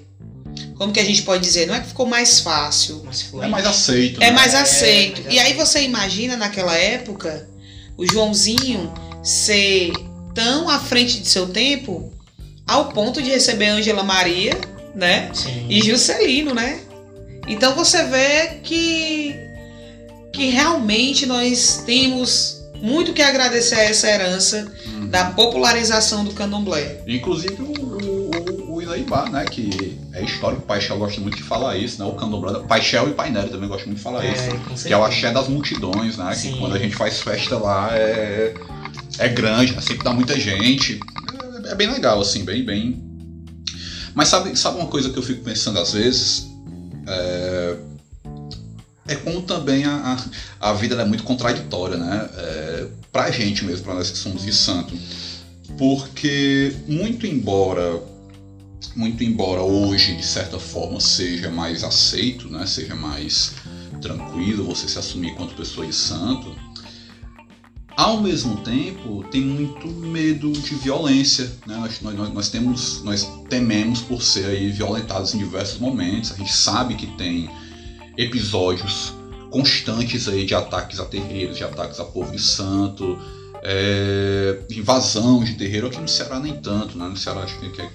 como 0.77 0.93
que 0.93 1.01
a 1.01 1.05
gente 1.05 1.23
pode 1.23 1.43
dizer? 1.43 1.67
Não 1.67 1.75
é 1.75 1.81
que 1.81 1.89
ficou 1.89 2.07
mais 2.07 2.41
fácil. 2.41 3.05
É 3.43 3.49
mais 3.49 3.67
aceito. 3.67 4.23
É 4.23 4.31
né? 4.31 4.31
mais 4.31 4.55
aceito. 4.55 5.23
É, 5.27 5.33
e 5.33 5.39
aí 5.39 5.53
você 5.55 5.83
imagina 5.83 6.37
naquela 6.37 6.77
época 6.77 7.49
o 7.97 8.07
Joãozinho 8.07 8.91
ser 9.23 9.93
tão 10.35 10.69
à 10.69 10.79
frente 10.79 11.19
de 11.19 11.29
seu 11.29 11.49
tempo 11.49 12.11
ao 12.67 12.91
ponto 12.91 13.21
de 13.21 13.29
receber 13.31 13.67
Angela 13.67 14.05
Maria 14.05 14.57
né? 14.95 15.31
Sim. 15.33 15.67
E 15.69 15.83
Juscelino, 15.83 16.55
né? 16.55 16.81
Então 17.47 17.75
você 17.75 18.05
vê 18.05 18.61
que 18.63 19.35
que 20.33 20.49
realmente 20.51 21.27
nós 21.27 21.83
temos 21.85 22.63
muito 22.81 23.13
que 23.13 23.21
agradecer 23.21 23.75
a 23.75 23.83
essa 23.83 24.09
herança 24.09 24.73
hum. 24.87 25.00
Da 25.11 25.27
popularização 25.27 26.25
do 26.25 26.33
candomblé. 26.33 27.03
Inclusive 27.07 27.61
o, 27.61 28.71
o, 28.71 28.75
o 28.75 28.83
Ilaibá, 28.83 29.29
né? 29.29 29.45
Que 29.45 29.99
é 30.13 30.23
histórico, 30.23 30.63
o 30.63 30.67
Paixão 30.67 30.99
gosta 30.99 31.21
muito 31.21 31.37
de 31.37 31.43
falar 31.43 31.77
isso, 31.77 32.03
né? 32.03 32.09
O 32.09 32.15
candomblé, 32.15 32.61
Paixão 32.61 33.09
e 33.09 33.13
Painel 33.13 33.49
também 33.49 33.69
gostam 33.69 33.89
muito 33.89 33.99
de 33.99 34.05
falar 34.05 34.25
é, 34.25 34.33
isso. 34.33 34.85
Que 34.87 34.93
é 34.93 34.97
o 34.97 35.05
axé 35.05 35.33
das 35.33 35.49
multidões, 35.49 36.17
né? 36.17 36.33
Sim. 36.35 36.53
Que 36.53 36.59
quando 36.61 36.77
a 36.77 36.79
gente 36.79 36.95
faz 36.95 37.21
festa 37.21 37.59
lá 37.59 37.91
é, 37.93 38.55
é 39.19 39.29
grande, 39.29 39.75
né? 39.75 39.81
sempre 39.81 40.05
dá 40.05 40.13
muita 40.13 40.39
gente. 40.39 41.01
É, 41.67 41.73
é 41.73 41.75
bem 41.75 41.91
legal, 41.91 42.21
assim, 42.21 42.45
bem, 42.45 42.65
bem, 42.65 43.11
mas 44.15 44.29
sabe, 44.29 44.57
sabe 44.57 44.79
uma 44.79 44.89
coisa 44.89 45.11
que 45.11 45.19
eu 45.19 45.23
fico 45.23 45.43
pensando 45.43 45.79
às 45.79 45.93
vezes? 45.93 46.47
É, 47.07 47.77
é 49.11 49.17
como 49.17 49.43
também 49.43 49.85
a, 49.85 50.17
a, 50.61 50.71
a 50.71 50.73
vida 50.73 50.95
é 50.95 51.05
muito 51.05 51.25
contraditória, 51.25 51.97
né? 51.97 52.31
É, 52.35 52.87
pra 53.11 53.31
gente 53.31 53.65
mesmo, 53.65 53.85
pra 53.85 53.95
nós 53.95 54.11
que 54.11 54.17
somos 54.17 54.45
de 54.45 54.53
santo. 54.53 54.97
Porque, 55.77 56.75
muito 56.87 57.27
embora 57.27 58.03
muito 58.97 59.23
embora 59.23 59.63
hoje 59.63 60.17
de 60.17 60.25
certa 60.25 60.59
forma 60.59 61.01
seja 61.01 61.49
mais 61.49 61.85
aceito, 61.85 62.51
né, 62.51 62.67
seja 62.67 62.97
mais 62.97 63.53
tranquilo 64.01 64.65
você 64.65 64.89
se 64.89 64.99
assumir 64.99 65.29
enquanto 65.29 65.55
pessoa 65.55 65.87
de 65.87 65.95
santo, 65.95 66.55
ao 67.97 68.21
mesmo 68.21 68.57
tempo, 68.63 69.23
tem 69.31 69.43
muito 69.43 69.87
medo 69.87 70.51
de 70.53 70.75
violência. 70.77 71.53
Né? 71.67 71.77
Nós, 71.77 72.01
nós, 72.01 72.33
nós, 72.33 72.49
temos, 72.49 73.03
nós 73.03 73.29
tememos 73.49 74.01
por 74.01 74.23
ser 74.23 74.47
aí 74.47 74.71
violentados 74.71 75.35
em 75.35 75.39
diversos 75.39 75.79
momentos. 75.79 76.33
A 76.33 76.37
gente 76.37 76.53
sabe 76.53 76.95
que 76.95 77.07
tem 77.19 77.51
episódios 78.17 79.15
constantes 79.51 80.29
aí 80.29 80.45
de 80.45 80.55
ataques 80.55 81.01
a 81.01 81.05
terreiros, 81.05 81.57
de 81.57 81.65
ataques 81.65 81.99
a 81.99 82.05
povo 82.05 82.31
de 82.31 82.41
santo, 82.41 83.19
é, 83.63 84.61
invasão 84.71 85.43
de 85.43 85.55
terreiro. 85.55 85.87
Aqui 85.87 86.01
no 86.01 86.09
Ceará 86.09 86.39
nem 86.39 86.57
tanto, 86.57 86.97
né? 86.97 87.09
No 87.09 87.17
Ceará 87.17 87.43
acho 87.43 87.59
que 87.59 87.81
é 87.81 87.91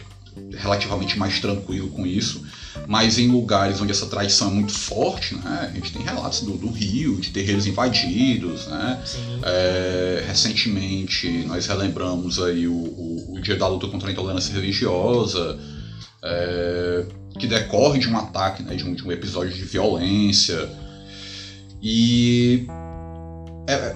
relativamente 0.57 1.17
mais 1.17 1.39
tranquilo 1.39 1.89
com 1.89 2.05
isso 2.05 2.43
mas 2.87 3.17
em 3.17 3.27
lugares 3.27 3.81
onde 3.81 3.91
essa 3.91 4.05
tradição 4.05 4.49
é 4.49 4.51
muito 4.51 4.71
forte, 4.71 5.35
né? 5.35 5.71
A 5.71 5.75
gente 5.75 5.91
tem 5.91 6.01
relatos 6.01 6.41
do, 6.41 6.53
do 6.53 6.69
Rio, 6.69 7.19
de 7.19 7.29
terreiros 7.31 7.65
invadidos, 7.65 8.67
né? 8.67 9.01
É, 9.43 10.23
recentemente 10.27 11.27
nós 11.47 11.65
relembramos 11.67 12.41
aí 12.41 12.67
o, 12.67 12.73
o, 12.73 13.35
o, 13.35 13.41
Dia 13.41 13.55
da 13.55 13.67
Luta 13.67 13.87
contra 13.87 14.09
a 14.09 14.11
Intolerância 14.11 14.53
Religiosa, 14.53 15.57
é, 16.25 17.05
que 17.39 17.47
decorre 17.47 17.99
de 17.99 18.09
um 18.09 18.17
ataque, 18.17 18.63
né? 18.63 18.75
de, 18.75 18.83
um, 18.83 18.93
de 18.93 19.07
um 19.07 19.11
episódio 19.11 19.53
de 19.53 19.63
violência. 19.63 20.67
E 21.81 22.65
é, 23.67 23.95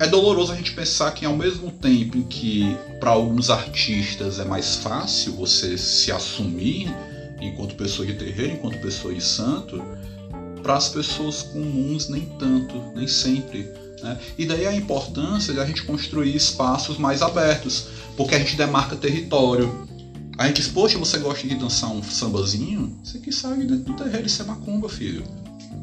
é 0.00 0.06
doloroso 0.06 0.52
a 0.52 0.56
gente 0.56 0.72
pensar 0.72 1.10
que 1.12 1.26
ao 1.26 1.36
mesmo 1.36 1.70
tempo 1.70 2.16
em 2.16 2.22
que 2.22 2.76
para 3.00 3.10
alguns 3.10 3.50
artistas 3.50 4.38
é 4.38 4.44
mais 4.44 4.76
fácil 4.76 5.34
você 5.34 5.76
se 5.76 6.10
assumir 6.10 6.88
enquanto 7.40 7.74
pessoa 7.74 8.06
de 8.06 8.14
terreiro, 8.14 8.54
enquanto 8.54 8.80
pessoa 8.80 9.14
de 9.14 9.22
santo, 9.22 9.82
para 10.62 10.76
as 10.76 10.88
pessoas 10.88 11.42
comuns 11.42 12.08
nem 12.08 12.26
tanto, 12.38 12.92
nem 12.94 13.06
sempre. 13.06 13.70
Né? 14.02 14.18
E 14.36 14.46
daí 14.46 14.66
a 14.66 14.74
importância 14.74 15.52
de 15.52 15.60
a 15.60 15.64
gente 15.64 15.82
construir 15.84 16.34
espaços 16.34 16.98
mais 16.98 17.22
abertos, 17.22 17.88
porque 18.16 18.34
a 18.34 18.38
gente 18.38 18.56
demarca 18.56 18.96
território. 18.96 19.87
A 20.38 20.46
gente 20.46 20.62
diz, 20.62 20.68
poxa, 20.68 20.96
você 20.96 21.18
gosta 21.18 21.48
de 21.48 21.56
dançar 21.56 21.90
um 21.90 22.00
sambazinho? 22.00 22.96
Você 23.02 23.18
que 23.18 23.32
sabe 23.32 23.64
dentro 23.64 23.92
do 23.92 23.94
terreiro, 23.94 24.24
isso 24.24 24.40
é 24.40 24.44
macumba, 24.44 24.88
filho. 24.88 25.24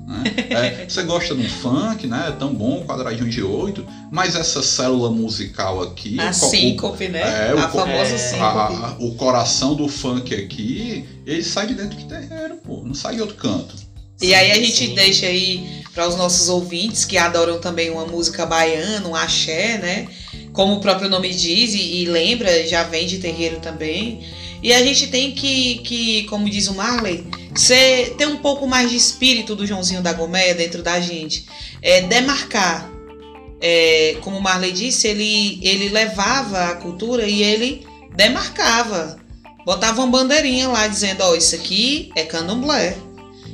Né? 0.07 0.23
É, 0.49 0.87
você 0.87 1.03
gosta 1.03 1.35
de 1.35 1.41
um 1.41 1.49
funk, 1.49 2.07
né? 2.07 2.27
É 2.29 2.31
tão 2.31 2.53
bom, 2.53 2.85
quadradinho 2.85 3.29
de 3.29 3.43
oito, 3.43 3.85
mas 4.09 4.35
essa 4.35 4.63
célula 4.63 5.11
musical 5.11 5.81
aqui. 5.81 6.17
A 6.21 6.31
síncope, 6.31 7.09
né? 7.09 7.19
É, 7.19 7.51
a 7.51 7.67
o, 7.67 7.71
famosa 7.71 8.17
síncope. 8.17 9.03
o 9.03 9.15
coração 9.15 9.75
do 9.75 9.89
funk 9.89 10.33
aqui, 10.33 11.03
ele 11.25 11.43
sai 11.43 11.67
de 11.67 11.73
dentro 11.73 11.97
do 11.97 12.05
terreiro, 12.05 12.55
pô, 12.63 12.81
não 12.85 12.93
sai 12.93 13.15
de 13.15 13.21
outro 13.21 13.35
canto. 13.35 13.75
E 14.21 14.33
aí 14.33 14.51
a 14.51 14.55
gente 14.55 14.87
sim. 14.87 14.95
deixa 14.95 15.25
aí 15.25 15.83
para 15.93 16.07
os 16.07 16.15
nossos 16.15 16.47
ouvintes 16.47 17.03
que 17.03 17.17
adoram 17.17 17.59
também 17.59 17.89
uma 17.89 18.05
música 18.05 18.45
baiana, 18.45 19.05
um 19.05 19.15
axé, 19.15 19.77
né? 19.77 20.07
Como 20.53 20.75
o 20.75 20.79
próprio 20.79 21.09
nome 21.09 21.33
diz 21.33 21.73
e, 21.73 22.01
e 22.01 22.05
lembra, 22.05 22.65
já 22.65 22.83
vem 22.83 23.05
de 23.05 23.17
terreiro 23.17 23.59
também. 23.59 24.23
E 24.61 24.73
a 24.73 24.83
gente 24.83 25.07
tem 25.07 25.33
que, 25.33 25.79
que 25.79 26.23
como 26.23 26.49
diz 26.49 26.67
o 26.67 26.73
Marley, 26.73 27.25
ser, 27.55 28.15
ter 28.17 28.27
um 28.27 28.37
pouco 28.37 28.67
mais 28.67 28.89
de 28.89 28.95
espírito 28.95 29.55
do 29.55 29.65
Joãozinho 29.65 30.01
da 30.01 30.13
Gomeia 30.13 30.53
dentro 30.53 30.81
da 30.81 30.99
gente. 30.99 31.45
É, 31.81 32.01
demarcar. 32.01 32.91
É, 33.61 34.17
como 34.21 34.37
o 34.37 34.41
Marley 34.41 34.71
disse, 34.71 35.07
ele, 35.07 35.59
ele 35.63 35.89
levava 35.89 36.71
a 36.71 36.75
cultura 36.75 37.27
e 37.27 37.41
ele 37.41 37.85
demarcava. 38.15 39.17
Botava 39.65 40.01
uma 40.01 40.11
bandeirinha 40.11 40.67
lá 40.67 40.87
dizendo, 40.87 41.21
ó, 41.21 41.31
oh, 41.31 41.35
isso 41.35 41.55
aqui 41.55 42.11
é 42.15 42.23
candomblé. 42.23 42.95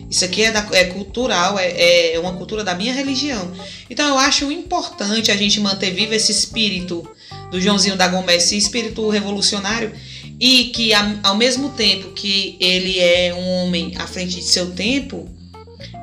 Isso 0.09 0.25
aqui 0.25 0.43
é, 0.43 0.51
da, 0.51 0.67
é 0.73 0.85
cultural, 0.85 1.57
é, 1.57 2.13
é 2.13 2.19
uma 2.19 2.33
cultura 2.33 2.65
da 2.65 2.75
minha 2.75 2.93
religião. 2.93 3.49
Então 3.89 4.09
eu 4.09 4.17
acho 4.17 4.51
importante 4.51 5.31
a 5.31 5.37
gente 5.37 5.61
manter 5.61 5.91
vivo 5.91 6.13
esse 6.13 6.33
espírito 6.33 7.09
do 7.49 7.61
Joãozinho 7.61 7.95
da 7.95 8.09
Gomeia, 8.09 8.37
esse 8.37 8.57
espírito 8.57 9.07
revolucionário 9.09 9.93
e 10.41 10.65
que 10.65 10.91
ao 11.21 11.37
mesmo 11.37 11.69
tempo 11.69 12.13
que 12.13 12.57
ele 12.59 12.97
é 12.97 13.31
um 13.31 13.47
homem 13.47 13.93
à 13.99 14.07
frente 14.07 14.37
de 14.37 14.41
seu 14.41 14.71
tempo, 14.71 15.29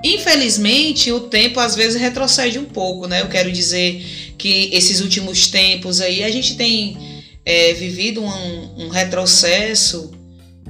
infelizmente 0.04 1.10
o 1.10 1.22
tempo 1.22 1.58
às 1.58 1.74
vezes 1.74 2.00
retrocede 2.00 2.56
um 2.56 2.64
pouco, 2.64 3.08
né? 3.08 3.20
Eu 3.20 3.26
quero 3.26 3.50
dizer 3.50 4.00
que 4.38 4.70
esses 4.72 5.00
últimos 5.00 5.48
tempos 5.48 6.00
aí 6.00 6.22
a 6.22 6.30
gente 6.30 6.54
tem 6.54 7.24
é, 7.44 7.72
vivido 7.72 8.22
um, 8.22 8.84
um, 8.84 8.88
retrocesso 8.90 10.12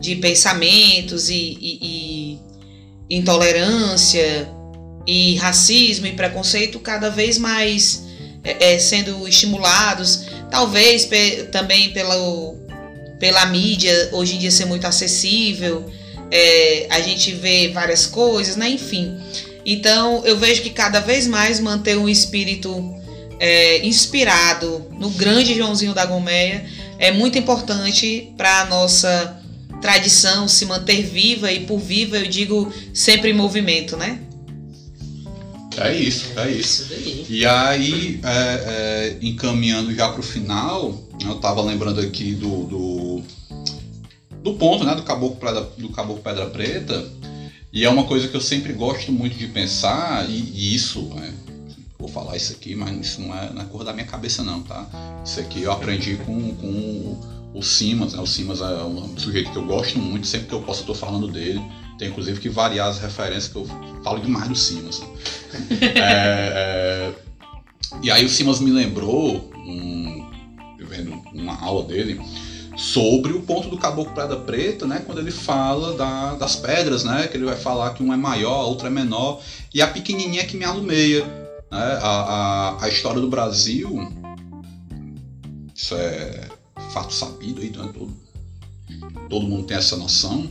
de 0.00 0.16
pensamentos 0.16 1.28
e, 1.28 1.59
e, 1.61 2.38
e 3.11 3.16
intolerância 3.18 4.48
e 5.07 5.37
racismo 5.37 6.07
e 6.07 6.12
preconceito 6.12 6.81
cada 6.81 7.11
vez 7.11 7.37
mais 7.37 8.04
é, 8.42 8.72
é, 8.72 8.78
sendo 8.78 9.28
estimulados, 9.28 10.24
talvez 10.50 11.04
pe 11.04 11.48
também 11.52 11.90
pela, 11.92 12.16
pela 13.18 13.46
mídia 13.46 14.11
hoje 14.12 14.37
em 14.37 14.38
dia 14.38 14.50
ser 14.50 14.64
muito 14.64 14.87
acessível, 14.87 15.90
é, 16.31 16.87
a 16.90 17.00
gente 17.00 17.33
vê 17.33 17.68
várias 17.68 18.07
coisas, 18.07 18.57
né? 18.57 18.68
Enfim. 18.68 19.18
Então 19.64 20.22
eu 20.24 20.37
vejo 20.37 20.62
que 20.62 20.70
cada 20.70 21.00
vez 21.00 21.26
mais 21.26 21.61
manter 21.61 21.96
um 21.96 22.09
espírito 22.09 22.94
é, 23.40 23.87
inspirado 23.87 24.87
no 24.98 25.11
grande 25.11 25.54
Joãozinho 25.54 25.94
da 25.94 26.04
Gomeia 26.04 26.66
é 26.98 27.12
muito 27.12 27.38
importante 27.38 28.33
para 28.37 28.62
a 28.62 28.64
nossa 28.66 29.40
tradição 29.81 30.48
se 30.48 30.66
manter 30.66 31.02
viva 31.02 31.50
e 31.52 31.61
por 31.61 31.78
viva 31.78 32.18
eu 32.18 32.26
digo 32.26 32.72
sempre 32.92 33.31
em 33.31 33.35
movimento, 33.35 33.96
né? 33.96 34.20
É 35.76 35.94
isso, 35.94 36.33
é 36.37 36.50
isso. 36.50 36.88
E 37.28 37.46
aí, 37.46 38.20
é, 38.24 38.31
é, 38.31 39.16
encaminhando 39.22 39.94
já 39.94 40.09
para 40.09 40.18
o 40.18 40.24
final, 40.24 41.08
eu 41.24 41.37
estava 41.37 41.62
lembrando 41.62 42.00
aqui 42.00 42.35
do, 42.35 42.64
do, 42.64 43.22
do, 44.42 44.54
ponto, 44.54 44.85
né, 44.85 44.94
do 44.94 45.02
caboclo, 45.02 45.37
pedra, 45.37 45.62
do 45.76 45.88
caboclo 45.90 46.22
Pedra 46.22 46.46
Preta, 46.46 47.04
e 47.72 47.85
é 47.85 47.90
uma 47.90 48.04
coisa 48.04 48.28
que 48.28 48.37
eu 48.37 48.40
sempre 48.40 48.72
gosto 48.72 49.12
muito 49.12 49.37
de 49.37 49.46
pensar, 49.46 50.28
e, 50.28 50.33
e 50.33 50.74
isso, 50.74 51.02
né, 51.14 51.35
vou 51.98 52.09
falar 52.09 52.37
isso 52.37 52.52
aqui, 52.52 52.74
mas 52.74 52.96
isso 52.96 53.20
não 53.20 53.35
é 53.37 53.50
na 53.52 53.62
é 53.62 53.64
cor 53.66 53.85
da 53.85 53.92
minha 53.92 54.07
cabeça 54.07 54.42
não, 54.42 54.62
tá? 54.62 54.87
Isso 55.24 55.40
aqui 55.40 55.62
eu 55.62 55.72
aprendi 55.72 56.16
com, 56.24 56.54
com 56.54 57.38
o 57.52 57.62
Simas, 57.62 58.14
né? 58.14 58.20
O 58.20 58.26
Simas 58.26 58.61
é 58.61 58.83
um 58.85 59.18
sujeito 59.18 59.50
que 59.50 59.59
eu 59.59 59.66
gosto 59.66 59.98
muito, 59.98 60.26
sempre 60.26 60.46
que 60.48 60.54
eu 60.54 60.62
posso 60.62 60.83
eu 60.83 60.87
tô 60.87 60.94
falando 60.94 61.26
dele. 61.26 61.61
Tem 61.98 62.09
inclusive 62.09 62.38
que 62.40 62.48
variar 62.48 62.88
as 62.88 63.00
referências 63.00 63.48
que 63.48 63.57
eu 63.57 63.66
falo 64.04 64.20
demais 64.20 64.48
do 64.48 64.54
Simas. 64.54 65.00
Né? 65.00 65.09
é, 65.96 67.12
é, 67.12 67.14
e 68.02 68.11
aí 68.11 68.24
o 68.24 68.28
Simas 68.28 68.61
me 68.61 68.70
lembrou, 68.70 69.50
um, 69.57 70.28
vendo 70.88 71.12
uma 71.33 71.61
aula 71.61 71.85
dele, 71.85 72.20
sobre 72.77 73.33
o 73.33 73.42
ponto 73.42 73.68
do 73.68 73.77
caboclo 73.77 74.14
Pedra 74.14 74.37
Preta, 74.37 74.87
né? 74.87 75.03
Quando 75.05 75.18
ele 75.18 75.33
fala 75.33 75.96
da, 75.96 76.35
das 76.35 76.55
pedras, 76.55 77.03
né? 77.03 77.27
Que 77.27 77.37
ele 77.37 77.44
vai 77.44 77.57
falar 77.57 77.94
que 77.94 78.03
um 78.03 78.12
é 78.12 78.16
maior, 78.16 78.61
a 78.61 78.66
outra 78.66 78.87
é 78.87 78.90
menor, 78.90 79.40
e 79.74 79.83
a 79.83 79.88
pequenininha 79.88 80.46
que 80.46 80.57
me 80.57 80.64
alumeia. 80.64 81.24
Né? 81.70 81.98
A, 82.01 82.77
a, 82.79 82.85
a 82.85 82.88
história 82.88 83.20
do 83.20 83.29
Brasil, 83.29 84.12
isso 85.74 85.94
é 85.94 86.48
fato 86.92 87.12
sabido 87.12 87.61
aí, 87.61 87.68
então 87.68 87.92
todo, 87.92 88.16
todo 89.29 89.46
mundo 89.46 89.64
tem 89.64 89.77
essa 89.77 89.96
noção, 89.96 90.48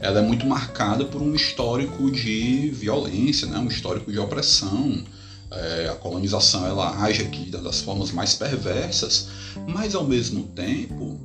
ela 0.00 0.18
é 0.18 0.22
muito 0.22 0.46
marcada 0.46 1.04
por 1.04 1.22
um 1.22 1.34
histórico 1.34 2.10
de 2.10 2.70
violência, 2.70 3.46
né? 3.46 3.58
um 3.58 3.68
histórico 3.68 4.10
de 4.10 4.18
opressão. 4.18 5.02
É, 5.50 5.88
a 5.88 5.94
colonização 5.94 6.66
ela 6.66 7.02
age 7.02 7.22
aqui 7.22 7.50
das 7.50 7.80
formas 7.80 8.10
mais 8.10 8.34
perversas, 8.34 9.28
mas 9.66 9.94
ao 9.94 10.04
mesmo 10.04 10.44
tempo 10.48 11.18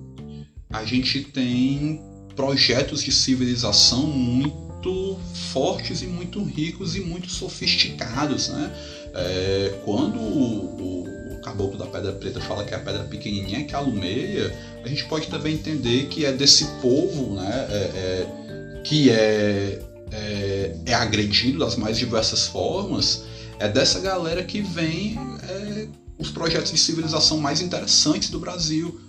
a 0.72 0.86
gente 0.86 1.24
tem 1.24 2.02
projetos 2.36 3.04
de 3.04 3.12
civilização 3.12 4.08
muito 4.08 5.20
fortes 5.52 6.02
e 6.02 6.08
muito 6.08 6.44
ricos 6.44 6.96
e 6.96 7.02
muito 7.02 7.30
sofisticados, 7.30 8.50
né? 8.50 8.72
É, 9.14 9.80
quando 9.86 10.18
o, 10.20 11.36
o, 11.36 11.42
caboclo 11.44 11.78
da 11.78 11.86
Pedra 11.86 12.14
Preta 12.14 12.40
fala 12.40 12.64
que 12.64 12.74
é 12.74 12.78
a 12.78 12.80
pedra 12.80 13.04
pequenininha 13.04 13.66
que 13.66 13.76
alumeia, 13.76 14.56
a 14.84 14.88
gente 14.88 15.06
pode 15.06 15.28
também 15.28 15.56
entender 15.56 16.08
que 16.08 16.26
é 16.26 16.32
desse 16.32 16.66
povo, 16.82 17.36
né? 17.36 17.68
É, 17.70 17.76
é, 17.76 18.82
que 18.84 19.10
é, 19.10 19.80
é, 20.12 20.76
é, 20.86 20.94
agredido 20.94 21.60
das 21.60 21.76
mais 21.76 21.98
diversas 21.98 22.48
formas, 22.48 23.24
é 23.64 23.70
dessa 23.70 24.02
galera 24.02 24.44
que 24.44 24.62
vem 24.62 25.18
é, 25.48 25.88
os 26.20 26.30
projetos 26.30 26.70
de 26.70 26.78
civilização 26.78 27.38
mais 27.38 27.62
interessantes 27.62 28.30
do 28.30 28.38
Brasil, 28.38 29.00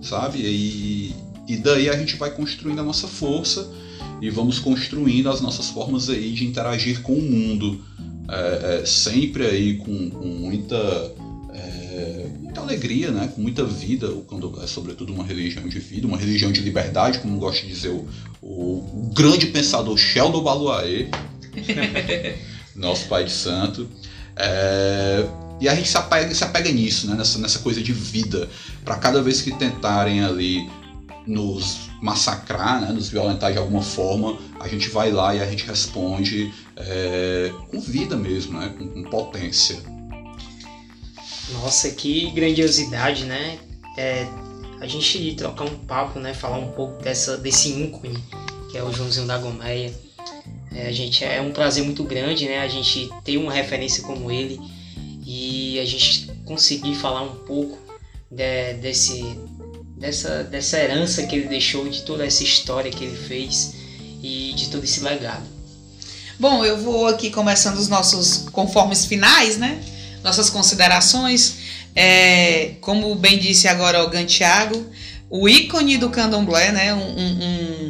sabe? 0.00 0.38
E, 0.38 1.14
e 1.46 1.56
daí 1.58 1.86
a 1.90 1.94
gente 1.94 2.16
vai 2.16 2.30
construindo 2.30 2.80
a 2.80 2.82
nossa 2.82 3.06
força 3.06 3.70
e 4.22 4.30
vamos 4.30 4.58
construindo 4.58 5.28
as 5.28 5.42
nossas 5.42 5.68
formas 5.68 6.08
aí 6.08 6.32
de 6.32 6.46
interagir 6.46 7.02
com 7.02 7.12
o 7.12 7.20
mundo, 7.20 7.84
é, 8.26 8.80
é, 8.80 8.86
sempre 8.86 9.44
aí 9.44 9.76
com, 9.76 10.10
com 10.10 10.26
muita 10.26 11.20
muita 12.40 12.60
alegria, 12.62 13.10
né? 13.10 13.30
com 13.34 13.42
muita 13.42 13.64
vida, 13.64 14.08
quando 14.26 14.60
é 14.62 14.66
sobretudo 14.66 15.12
uma 15.12 15.22
religião 15.22 15.68
de 15.68 15.78
vida, 15.78 16.06
uma 16.06 16.16
religião 16.16 16.50
de 16.50 16.60
liberdade, 16.62 17.18
como 17.18 17.38
gosta 17.38 17.62
de 17.62 17.68
dizer 17.68 17.90
o, 17.90 18.08
o, 18.42 19.08
o 19.08 19.10
grande 19.14 19.46
pensador 19.46 19.96
Sheldon 19.96 20.42
Baluaê, 20.42 21.08
nosso 22.74 23.06
pai 23.06 23.24
de 23.24 23.32
santo. 23.32 23.88
É, 24.36 25.26
e 25.60 25.68
a 25.68 25.74
gente 25.74 25.88
se 25.88 25.96
apega, 25.96 26.34
se 26.34 26.42
apega 26.42 26.70
nisso, 26.70 27.06
né? 27.06 27.14
nessa, 27.14 27.38
nessa 27.38 27.58
coisa 27.58 27.82
de 27.82 27.92
vida, 27.92 28.48
para 28.84 28.96
cada 28.96 29.22
vez 29.22 29.42
que 29.42 29.52
tentarem 29.52 30.24
ali 30.24 30.70
nos 31.26 31.90
massacrar, 32.00 32.80
né, 32.80 32.92
nos 32.92 33.10
violentar 33.10 33.52
de 33.52 33.58
alguma 33.58 33.82
forma, 33.82 34.38
a 34.58 34.66
gente 34.66 34.88
vai 34.88 35.12
lá 35.12 35.34
e 35.34 35.40
a 35.40 35.46
gente 35.46 35.66
responde 35.66 36.52
é, 36.76 37.52
com 37.70 37.78
vida 37.78 38.16
mesmo, 38.16 38.58
né, 38.58 38.74
com, 38.76 38.88
com 38.88 39.02
potência. 39.04 39.76
Nossa, 41.52 41.90
que 41.90 42.30
grandiosidade, 42.30 43.24
né? 43.24 43.58
É, 43.98 44.26
a 44.80 44.86
gente 44.86 45.34
trocar 45.34 45.64
um 45.64 45.78
papo, 45.80 46.18
né? 46.18 46.32
Falar 46.32 46.58
um 46.58 46.70
pouco 46.72 47.02
dessa, 47.02 47.36
desse 47.36 47.70
ícone 47.70 48.22
que 48.70 48.78
é 48.78 48.82
o 48.82 48.92
Joãozinho 48.92 49.26
da 49.26 49.36
Gomeia. 49.36 49.92
É, 50.74 50.86
a 50.86 50.92
gente 50.92 51.24
é 51.24 51.40
um 51.40 51.52
prazer 51.52 51.84
muito 51.84 52.04
grande, 52.04 52.46
né? 52.46 52.60
A 52.60 52.68
gente 52.68 53.10
ter 53.24 53.36
uma 53.36 53.52
referência 53.52 54.02
como 54.02 54.30
ele 54.30 54.60
e 55.26 55.78
a 55.80 55.84
gente 55.84 56.30
conseguir 56.44 56.94
falar 56.94 57.22
um 57.22 57.36
pouco 57.44 57.78
de, 58.30 58.74
desse, 58.74 59.38
dessa, 59.96 60.44
dessa 60.44 60.78
herança 60.78 61.26
que 61.26 61.36
ele 61.36 61.48
deixou, 61.48 61.88
de 61.88 62.02
toda 62.02 62.24
essa 62.24 62.42
história 62.42 62.90
que 62.90 63.04
ele 63.04 63.16
fez 63.16 63.74
e 64.22 64.52
de 64.54 64.68
todo 64.68 64.84
esse 64.84 65.00
legado. 65.00 65.44
Bom, 66.38 66.64
eu 66.64 66.78
vou 66.78 67.06
aqui 67.06 67.30
começando 67.30 67.76
os 67.76 67.88
nossos 67.88 68.48
conformes 68.50 69.04
finais, 69.04 69.56
né? 69.56 69.82
nossas 70.22 70.50
considerações. 70.50 71.56
É, 71.94 72.74
como 72.80 73.14
bem 73.14 73.38
disse 73.38 73.66
agora 73.66 74.04
o 74.04 74.08
Gantiago, 74.08 74.86
o 75.28 75.48
ícone 75.48 75.98
do 75.98 76.10
candomblé, 76.10 76.72
né? 76.72 76.94
Um, 76.94 76.98
um, 76.98 77.89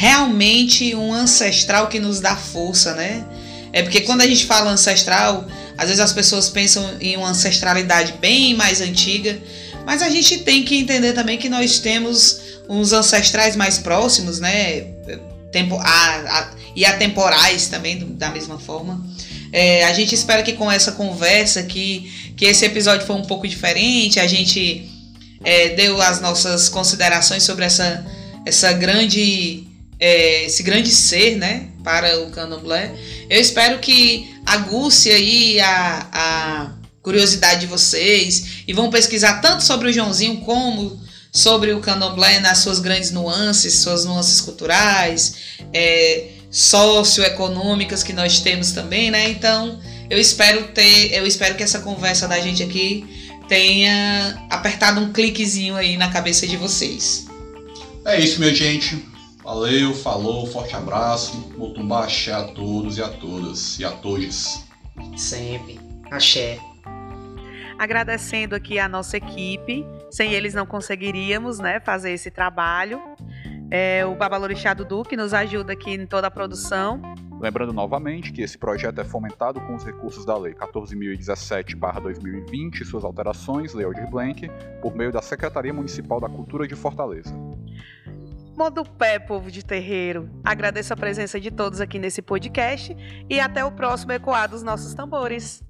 realmente 0.00 0.94
um 0.94 1.12
ancestral 1.12 1.86
que 1.88 2.00
nos 2.00 2.20
dá 2.20 2.34
força, 2.34 2.94
né? 2.94 3.22
É 3.70 3.82
porque 3.82 4.00
quando 4.00 4.22
a 4.22 4.26
gente 4.26 4.46
fala 4.46 4.70
ancestral, 4.70 5.46
às 5.76 5.88
vezes 5.88 6.00
as 6.00 6.10
pessoas 6.10 6.48
pensam 6.48 6.82
em 7.02 7.18
uma 7.18 7.28
ancestralidade 7.28 8.14
bem 8.18 8.54
mais 8.54 8.80
antiga, 8.80 9.38
mas 9.84 10.00
a 10.00 10.08
gente 10.08 10.38
tem 10.38 10.62
que 10.62 10.74
entender 10.78 11.12
também 11.12 11.36
que 11.36 11.50
nós 11.50 11.80
temos 11.80 12.40
uns 12.66 12.94
ancestrais 12.94 13.54
mais 13.56 13.76
próximos, 13.76 14.40
né? 14.40 14.86
Tempo, 15.52 15.76
a, 15.76 15.84
a, 15.84 16.50
e 16.74 16.86
atemporais 16.86 17.66
também, 17.66 17.98
da 17.98 18.30
mesma 18.30 18.58
forma. 18.58 19.04
É, 19.52 19.84
a 19.84 19.92
gente 19.92 20.14
espera 20.14 20.42
que 20.42 20.54
com 20.54 20.72
essa 20.72 20.92
conversa, 20.92 21.62
que, 21.62 22.32
que 22.38 22.46
esse 22.46 22.64
episódio 22.64 23.06
foi 23.06 23.16
um 23.16 23.26
pouco 23.26 23.46
diferente, 23.46 24.18
a 24.18 24.26
gente 24.26 24.90
é, 25.44 25.74
deu 25.74 26.00
as 26.00 26.22
nossas 26.22 26.70
considerações 26.70 27.42
sobre 27.42 27.66
essa, 27.66 28.02
essa 28.46 28.72
grande, 28.72 29.68
é, 30.00 30.46
esse 30.46 30.62
grande 30.62 30.90
ser, 30.90 31.36
né, 31.36 31.68
para 31.84 32.18
o 32.20 32.30
candomblé. 32.30 32.92
Eu 33.28 33.40
espero 33.40 33.78
que 33.78 34.34
aguce 34.46 35.10
aí 35.10 35.60
a, 35.60 36.08
a 36.12 36.72
curiosidade 37.02 37.60
de 37.60 37.66
vocês 37.66 38.62
e 38.66 38.72
vão 38.72 38.90
pesquisar 38.90 39.40
tanto 39.40 39.62
sobre 39.62 39.88
o 39.88 39.92
Joãozinho 39.92 40.40
como 40.40 41.00
sobre 41.32 41.72
o 41.72 41.80
candomblé 41.80 42.40
nas 42.40 42.58
suas 42.58 42.80
grandes 42.80 43.12
nuances, 43.12 43.74
suas 43.78 44.04
nuances 44.04 44.40
culturais, 44.40 45.34
é, 45.72 46.28
socioeconômicas 46.50 48.02
que 48.02 48.12
nós 48.12 48.40
temos 48.40 48.72
também, 48.72 49.10
né? 49.10 49.30
Então, 49.30 49.80
eu 50.08 50.18
espero 50.18 50.68
ter, 50.68 51.14
eu 51.14 51.24
espero 51.24 51.54
que 51.54 51.62
essa 51.62 51.78
conversa 51.78 52.26
da 52.26 52.40
gente 52.40 52.62
aqui 52.62 53.06
tenha 53.48 54.44
apertado 54.50 55.00
um 55.00 55.12
cliquezinho 55.12 55.76
aí 55.76 55.96
na 55.96 56.08
cabeça 56.10 56.46
de 56.46 56.56
vocês. 56.56 57.26
É 58.04 58.18
isso, 58.18 58.40
minha 58.40 58.54
gente. 58.54 59.09
Valeu, 59.42 59.94
falou, 59.94 60.46
forte 60.46 60.76
abraço, 60.76 61.54
Motumba 61.56 62.04
axé 62.04 62.32
a 62.32 62.44
todos 62.44 62.98
e 62.98 63.02
a 63.02 63.08
todas 63.08 63.78
e 63.78 63.84
a 63.84 63.90
todos. 63.90 64.66
Sempre. 65.16 65.80
Axé. 66.10 66.58
Agradecendo 67.78 68.54
aqui 68.54 68.78
a 68.78 68.86
nossa 68.86 69.16
equipe 69.16 69.86
Sem 70.10 70.34
eles 70.34 70.52
não 70.52 70.66
conseguiríamos 70.66 71.58
né, 71.58 71.80
fazer 71.80 72.10
esse 72.10 72.30
trabalho. 72.30 73.00
É, 73.70 74.04
o 74.04 74.14
Babalorixá 74.16 74.74
Dudu, 74.74 75.04
que 75.04 75.16
nos 75.16 75.32
ajuda 75.32 75.72
aqui 75.72 75.92
em 75.92 76.04
toda 76.04 76.26
a 76.26 76.30
produção. 76.30 77.00
Lembrando 77.40 77.72
novamente 77.72 78.32
que 78.32 78.42
esse 78.42 78.58
projeto 78.58 79.00
é 79.00 79.04
fomentado 79.04 79.60
com 79.62 79.74
os 79.74 79.82
recursos 79.84 80.26
da 80.26 80.36
Lei 80.36 80.52
14.017-2020 80.52 82.80
e 82.80 82.84
suas 82.84 83.04
alterações, 83.04 83.72
Lei 83.72 83.86
Aldir 83.86 84.10
Blanc, 84.10 84.50
por 84.82 84.94
meio 84.94 85.10
da 85.12 85.22
Secretaria 85.22 85.72
Municipal 85.72 86.20
da 86.20 86.28
Cultura 86.28 86.68
de 86.68 86.74
Fortaleza. 86.74 87.34
Modo 88.60 88.84
pé, 88.84 89.18
povo 89.18 89.50
de 89.50 89.64
terreiro. 89.64 90.28
Agradeço 90.44 90.92
a 90.92 90.96
presença 90.96 91.40
de 91.40 91.50
todos 91.50 91.80
aqui 91.80 91.98
nesse 91.98 92.20
podcast 92.20 92.94
e 93.26 93.40
até 93.40 93.64
o 93.64 93.72
próximo 93.72 94.12
Ecoar 94.12 94.50
dos 94.50 94.62
Nossos 94.62 94.92
Tambores. 94.92 95.62